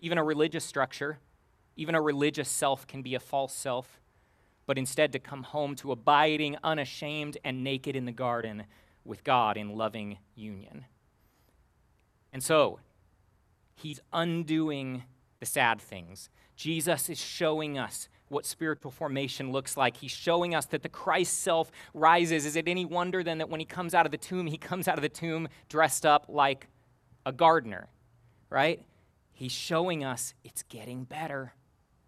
even 0.00 0.18
a 0.18 0.24
religious 0.24 0.64
structure. 0.64 1.18
Even 1.76 1.94
a 1.94 2.02
religious 2.02 2.48
self 2.48 2.86
can 2.86 3.00
be 3.00 3.14
a 3.14 3.20
false 3.20 3.54
self, 3.54 4.00
but 4.66 4.76
instead 4.76 5.12
to 5.12 5.18
come 5.18 5.44
home 5.44 5.74
to 5.76 5.92
abiding 5.92 6.56
unashamed 6.62 7.38
and 7.44 7.64
naked 7.64 7.96
in 7.96 8.04
the 8.04 8.12
garden 8.12 8.64
with 9.04 9.24
God 9.24 9.56
in 9.56 9.76
loving 9.76 10.18
union. 10.34 10.84
And 12.32 12.42
so, 12.42 12.80
he's 13.74 14.00
undoing 14.12 15.04
the 15.40 15.46
sad 15.46 15.80
things. 15.80 16.28
Jesus 16.56 17.08
is 17.08 17.18
showing 17.18 17.78
us 17.78 18.08
what 18.28 18.46
spiritual 18.46 18.90
formation 18.90 19.50
looks 19.50 19.76
like. 19.76 19.96
He's 19.96 20.12
showing 20.12 20.54
us 20.54 20.66
that 20.66 20.82
the 20.82 20.88
Christ 20.88 21.42
self 21.42 21.70
rises. 21.94 22.46
Is 22.46 22.56
it 22.56 22.68
any 22.68 22.84
wonder 22.84 23.22
then 23.22 23.38
that 23.38 23.48
when 23.48 23.60
he 23.60 23.66
comes 23.66 23.94
out 23.94 24.06
of 24.06 24.12
the 24.12 24.18
tomb, 24.18 24.46
he 24.46 24.56
comes 24.58 24.86
out 24.86 24.96
of 24.96 25.02
the 25.02 25.08
tomb 25.08 25.48
dressed 25.68 26.06
up 26.06 26.26
like 26.28 26.68
a 27.26 27.32
gardener, 27.32 27.88
right? 28.48 28.82
He's 29.32 29.52
showing 29.52 30.04
us 30.04 30.34
it's 30.44 30.62
getting 30.64 31.04
better. 31.04 31.54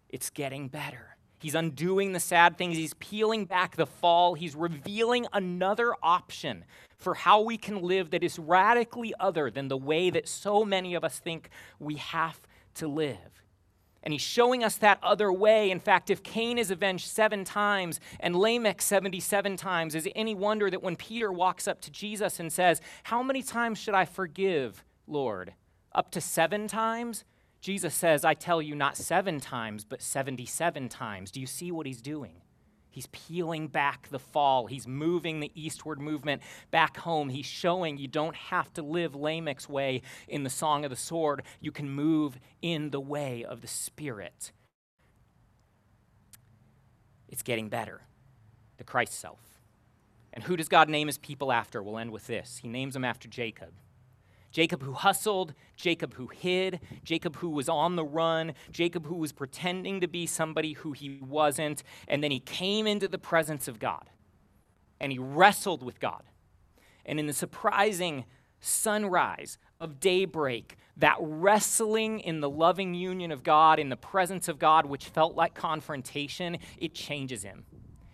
It's 0.09 0.29
getting 0.29 0.67
better. 0.67 1.12
He's 1.43 1.55
undoing 1.55 2.13
the 2.13 2.21
sad 2.21 2.57
things. 2.57 2.77
He's 2.77 2.93
peeling 2.93 3.43
back 3.43 3.75
the 3.75 3.85
fall. 3.85 4.33
He's 4.33 4.55
revealing 4.55 5.27
another 5.33 5.93
option 6.01 6.63
for 6.95 7.15
how 7.15 7.41
we 7.41 7.57
can 7.57 7.81
live 7.81 8.11
that 8.11 8.23
is 8.23 8.39
radically 8.39 9.13
other 9.19 9.51
than 9.51 9.67
the 9.67 9.75
way 9.75 10.09
that 10.09 10.29
so 10.29 10.63
many 10.63 10.93
of 10.95 11.03
us 11.03 11.19
think 11.19 11.49
we 11.79 11.95
have 11.95 12.39
to 12.75 12.87
live. 12.87 13.17
And 14.03 14.13
he's 14.13 14.21
showing 14.21 14.63
us 14.63 14.77
that 14.77 14.99
other 15.03 15.33
way. 15.33 15.69
In 15.69 15.81
fact, 15.81 16.09
if 16.09 16.23
Cain 16.23 16.57
is 16.57 16.71
avenged 16.71 17.09
seven 17.09 17.43
times 17.43 17.99
and 18.21 18.37
Lamech 18.37 18.81
77 18.81 19.57
times, 19.57 19.95
is 19.95 20.05
it 20.05 20.13
any 20.15 20.33
wonder 20.33 20.69
that 20.69 20.81
when 20.81 20.95
Peter 20.95 21.29
walks 21.29 21.67
up 21.67 21.81
to 21.81 21.91
Jesus 21.91 22.39
and 22.39 22.53
says, 22.53 22.79
How 23.03 23.21
many 23.21 23.43
times 23.43 23.79
should 23.79 23.95
I 23.95 24.05
forgive, 24.05 24.85
Lord? 25.07 25.55
Up 25.93 26.09
to 26.11 26.21
seven 26.21 26.69
times? 26.69 27.25
Jesus 27.63 27.95
says, 27.95 28.25
I 28.25 28.33
tell 28.33 28.61
you, 28.61 28.75
not 28.75 28.97
seven 28.97 29.39
times, 29.39 29.85
but 29.85 30.01
77 30.01 30.89
times. 30.89 31.31
Do 31.31 31.39
you 31.39 31.47
see 31.47 31.71
what 31.71 31.85
he's 31.87 32.01
doing? 32.01 32.41
He's 32.89 33.07
peeling 33.07 33.69
back 33.69 34.09
the 34.09 34.19
fall. 34.19 34.67
He's 34.67 34.85
moving 34.85 35.39
the 35.39 35.49
eastward 35.55 36.01
movement 36.01 36.41
back 36.71 36.97
home. 36.97 37.29
He's 37.29 37.45
showing 37.45 37.97
you 37.97 38.09
don't 38.09 38.35
have 38.35 38.73
to 38.73 38.81
live 38.81 39.15
Lamech's 39.15 39.69
way 39.69 40.01
in 40.27 40.43
the 40.43 40.49
Song 40.49 40.83
of 40.83 40.89
the 40.89 40.97
Sword. 40.97 41.43
You 41.61 41.71
can 41.71 41.89
move 41.89 42.37
in 42.61 42.89
the 42.89 42.99
way 42.99 43.45
of 43.45 43.61
the 43.61 43.67
Spirit. 43.69 44.51
It's 47.29 47.43
getting 47.43 47.69
better. 47.69 48.01
The 48.75 48.83
Christ 48.83 49.17
self. 49.17 49.39
And 50.33 50.43
who 50.43 50.57
does 50.57 50.67
God 50.67 50.89
name 50.89 51.07
his 51.07 51.17
people 51.17 51.49
after? 51.53 51.81
We'll 51.81 51.97
end 51.97 52.11
with 52.11 52.27
this. 52.27 52.57
He 52.57 52.67
names 52.67 52.93
them 52.93 53.05
after 53.05 53.29
Jacob. 53.29 53.71
Jacob 54.53 54.83
who 54.83 54.93
hustled, 54.93 55.55
Jacob 55.75 56.13
who 56.13 56.27
hid, 56.27 56.79
Jacob 57.03 57.37
who 57.37 57.49
was 57.49 57.67
on 57.67 57.95
the 57.95 58.05
run, 58.05 58.53
Jacob 58.71 59.07
who 59.07 59.15
was 59.15 59.31
pretending 59.31 59.99
to 59.99 60.07
be 60.07 60.27
somebody 60.27 60.73
who 60.73 60.91
he 60.91 61.19
wasn't, 61.19 61.81
and 62.07 62.23
then 62.23 62.29
he 62.29 62.39
came 62.39 62.85
into 62.85 63.07
the 63.07 63.17
presence 63.17 63.67
of 63.67 63.79
God 63.79 64.11
and 64.99 65.11
he 65.11 65.17
wrestled 65.17 65.81
with 65.81 65.99
God. 65.99 66.21
And 67.03 67.19
in 67.19 67.25
the 67.25 67.33
surprising 67.33 68.25
sunrise 68.59 69.57
of 69.81 69.99
daybreak, 69.99 70.77
that 70.97 71.17
wrestling 71.19 72.19
in 72.19 72.39
the 72.39 72.49
loving 72.49 72.93
union 72.93 73.31
of 73.31 73.41
God, 73.41 73.79
in 73.79 73.89
the 73.89 73.97
presence 73.97 74.47
of 74.47 74.59
God, 74.59 74.85
which 74.85 75.05
felt 75.05 75.35
like 75.35 75.55
confrontation, 75.55 76.59
it 76.77 76.93
changes 76.93 77.41
him. 77.41 77.65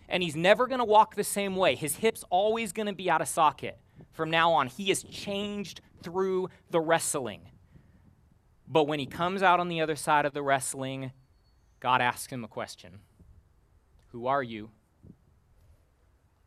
And 0.07 0.23
he's 0.23 0.37
never 0.37 0.67
going 0.67 0.79
to 0.79 0.85
walk 0.85 1.15
the 1.15 1.23
same 1.25 1.57
way. 1.57 1.75
His 1.75 1.97
hip's 1.97 2.23
always 2.29 2.71
going 2.71 2.87
to 2.87 2.93
be 2.93 3.09
out 3.09 3.21
of 3.21 3.27
socket 3.27 3.77
from 4.11 4.29
now 4.29 4.53
on. 4.53 4.67
He 4.67 4.91
is 4.91 5.03
changed 5.03 5.81
through 6.03 6.49
the 6.69 6.79
wrestling. 6.79 7.41
But 8.67 8.85
when 8.85 8.99
he 8.99 9.05
comes 9.05 9.41
out 9.41 9.59
on 9.59 9.67
the 9.67 9.81
other 9.81 9.95
side 9.95 10.25
of 10.25 10.33
the 10.33 10.43
wrestling, 10.43 11.11
God 11.79 12.01
asks 12.01 12.31
him 12.31 12.43
a 12.43 12.47
question 12.47 12.99
Who 14.11 14.27
are 14.27 14.43
you? 14.43 14.69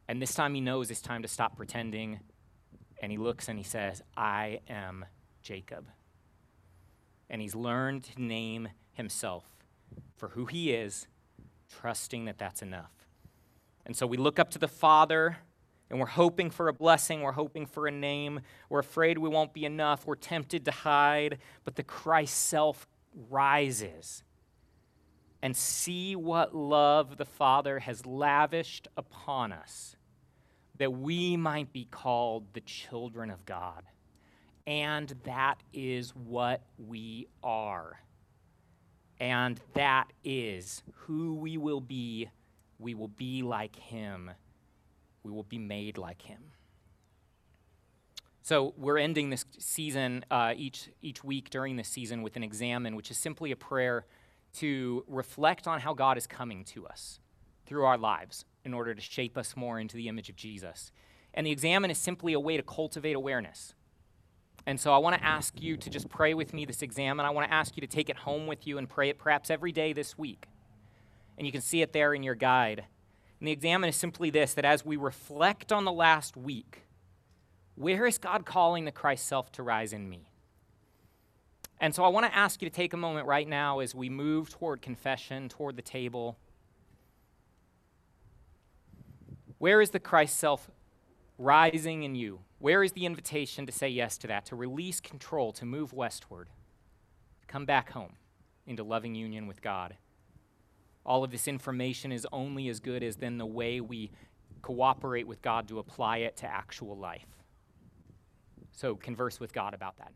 And 0.08 0.20
this 0.20 0.34
time 0.34 0.54
he 0.54 0.60
knows 0.60 0.90
it's 0.90 1.00
time 1.00 1.22
to 1.22 1.28
stop 1.28 1.56
pretending. 1.56 2.20
And 3.00 3.10
he 3.10 3.18
looks 3.18 3.48
and 3.48 3.58
he 3.58 3.64
says, 3.64 4.02
I 4.16 4.60
am 4.68 5.04
Jacob. 5.42 5.86
And 7.28 7.42
he's 7.42 7.54
learned 7.54 8.04
to 8.04 8.22
name 8.22 8.68
himself 8.92 9.44
for 10.16 10.28
who 10.28 10.46
he 10.46 10.72
is, 10.72 11.08
trusting 11.68 12.26
that 12.26 12.38
that's 12.38 12.62
enough. 12.62 12.92
And 13.84 13.96
so 13.96 14.06
we 14.06 14.16
look 14.16 14.38
up 14.38 14.50
to 14.50 14.58
the 14.58 14.68
Father 14.68 15.38
and 15.92 16.00
we're 16.00 16.06
hoping 16.06 16.48
for 16.48 16.68
a 16.68 16.72
blessing, 16.72 17.20
we're 17.20 17.32
hoping 17.32 17.66
for 17.66 17.86
a 17.86 17.90
name, 17.90 18.40
we're 18.70 18.78
afraid 18.78 19.18
we 19.18 19.28
won't 19.28 19.52
be 19.52 19.66
enough, 19.66 20.06
we're 20.06 20.14
tempted 20.14 20.64
to 20.64 20.70
hide, 20.70 21.36
but 21.64 21.76
the 21.76 21.82
Christ 21.82 22.48
self 22.48 22.88
rises. 23.28 24.24
And 25.42 25.54
see 25.54 26.16
what 26.16 26.56
love 26.56 27.18
the 27.18 27.26
Father 27.26 27.80
has 27.80 28.06
lavished 28.06 28.88
upon 28.96 29.52
us, 29.52 29.96
that 30.78 30.92
we 30.92 31.36
might 31.36 31.74
be 31.74 31.84
called 31.84 32.46
the 32.54 32.62
children 32.62 33.28
of 33.28 33.44
God. 33.44 33.82
And 34.66 35.12
that 35.24 35.62
is 35.74 36.16
what 36.16 36.62
we 36.78 37.26
are. 37.42 38.00
And 39.20 39.60
that 39.74 40.10
is 40.24 40.82
who 40.94 41.34
we 41.34 41.58
will 41.58 41.80
be. 41.82 42.30
We 42.78 42.94
will 42.94 43.08
be 43.08 43.42
like 43.42 43.76
Him 43.76 44.30
we 45.22 45.30
will 45.30 45.44
be 45.44 45.58
made 45.58 45.98
like 45.98 46.22
him. 46.22 46.52
So 48.42 48.74
we're 48.76 48.98
ending 48.98 49.30
this 49.30 49.44
season 49.58 50.24
uh, 50.30 50.54
each, 50.56 50.88
each 51.00 51.22
week 51.22 51.48
during 51.50 51.76
this 51.76 51.88
season 51.88 52.22
with 52.22 52.34
an 52.34 52.42
examen, 52.42 52.96
which 52.96 53.10
is 53.10 53.16
simply 53.16 53.52
a 53.52 53.56
prayer 53.56 54.06
to 54.54 55.04
reflect 55.06 55.68
on 55.68 55.80
how 55.80 55.94
God 55.94 56.18
is 56.18 56.26
coming 56.26 56.64
to 56.66 56.86
us 56.86 57.20
through 57.66 57.84
our 57.84 57.96
lives 57.96 58.44
in 58.64 58.74
order 58.74 58.94
to 58.94 59.00
shape 59.00 59.38
us 59.38 59.56
more 59.56 59.78
into 59.78 59.96
the 59.96 60.08
image 60.08 60.28
of 60.28 60.36
Jesus. 60.36 60.90
And 61.34 61.46
the 61.46 61.52
examen 61.52 61.90
is 61.90 61.98
simply 61.98 62.32
a 62.32 62.40
way 62.40 62.56
to 62.56 62.62
cultivate 62.62 63.14
awareness. 63.14 63.74
And 64.66 64.78
so 64.78 64.92
I 64.92 64.98
want 64.98 65.16
to 65.16 65.24
ask 65.24 65.60
you 65.60 65.76
to 65.76 65.90
just 65.90 66.08
pray 66.08 66.34
with 66.34 66.52
me 66.52 66.64
this 66.64 66.82
examen. 66.82 67.26
I 67.26 67.30
want 67.30 67.48
to 67.48 67.54
ask 67.54 67.76
you 67.76 67.80
to 67.80 67.86
take 67.86 68.10
it 68.10 68.16
home 68.16 68.46
with 68.46 68.66
you 68.66 68.78
and 68.78 68.88
pray 68.88 69.08
it 69.08 69.18
perhaps 69.18 69.50
every 69.50 69.72
day 69.72 69.92
this 69.92 70.18
week. 70.18 70.46
And 71.38 71.46
you 71.46 71.52
can 71.52 71.60
see 71.62 71.82
it 71.82 71.92
there 71.92 72.12
in 72.12 72.22
your 72.22 72.34
guide. 72.34 72.84
And 73.42 73.48
the 73.48 73.52
examen 73.52 73.88
is 73.90 73.96
simply 73.96 74.30
this 74.30 74.54
that 74.54 74.64
as 74.64 74.86
we 74.86 74.96
reflect 74.96 75.72
on 75.72 75.84
the 75.84 75.90
last 75.90 76.36
week, 76.36 76.82
where 77.74 78.06
is 78.06 78.16
God 78.16 78.46
calling 78.46 78.84
the 78.84 78.92
Christ 78.92 79.26
self 79.26 79.50
to 79.50 79.64
rise 79.64 79.92
in 79.92 80.08
me? 80.08 80.28
And 81.80 81.92
so 81.92 82.04
I 82.04 82.08
want 82.08 82.24
to 82.24 82.36
ask 82.36 82.62
you 82.62 82.70
to 82.70 82.72
take 82.72 82.92
a 82.92 82.96
moment 82.96 83.26
right 83.26 83.48
now 83.48 83.80
as 83.80 83.96
we 83.96 84.08
move 84.08 84.48
toward 84.50 84.80
confession, 84.80 85.48
toward 85.48 85.74
the 85.74 85.82
table. 85.82 86.38
Where 89.58 89.80
is 89.80 89.90
the 89.90 89.98
Christ 89.98 90.38
self 90.38 90.70
rising 91.36 92.04
in 92.04 92.14
you? 92.14 92.42
Where 92.60 92.84
is 92.84 92.92
the 92.92 93.06
invitation 93.06 93.66
to 93.66 93.72
say 93.72 93.88
yes 93.88 94.18
to 94.18 94.28
that, 94.28 94.46
to 94.46 94.54
release 94.54 95.00
control, 95.00 95.52
to 95.54 95.64
move 95.64 95.92
westward, 95.92 96.46
to 97.40 97.46
come 97.48 97.64
back 97.64 97.90
home 97.90 98.12
into 98.68 98.84
loving 98.84 99.16
union 99.16 99.48
with 99.48 99.60
God? 99.62 99.96
All 101.04 101.24
of 101.24 101.30
this 101.30 101.48
information 101.48 102.12
is 102.12 102.26
only 102.32 102.68
as 102.68 102.80
good 102.80 103.02
as 103.02 103.16
then 103.16 103.38
the 103.38 103.46
way 103.46 103.80
we 103.80 104.10
cooperate 104.62 105.26
with 105.26 105.42
God 105.42 105.68
to 105.68 105.78
apply 105.78 106.18
it 106.18 106.36
to 106.36 106.46
actual 106.46 106.96
life. 106.96 107.26
So 108.70 108.94
converse 108.94 109.40
with 109.40 109.52
God 109.52 109.74
about 109.74 109.98
that. 109.98 110.12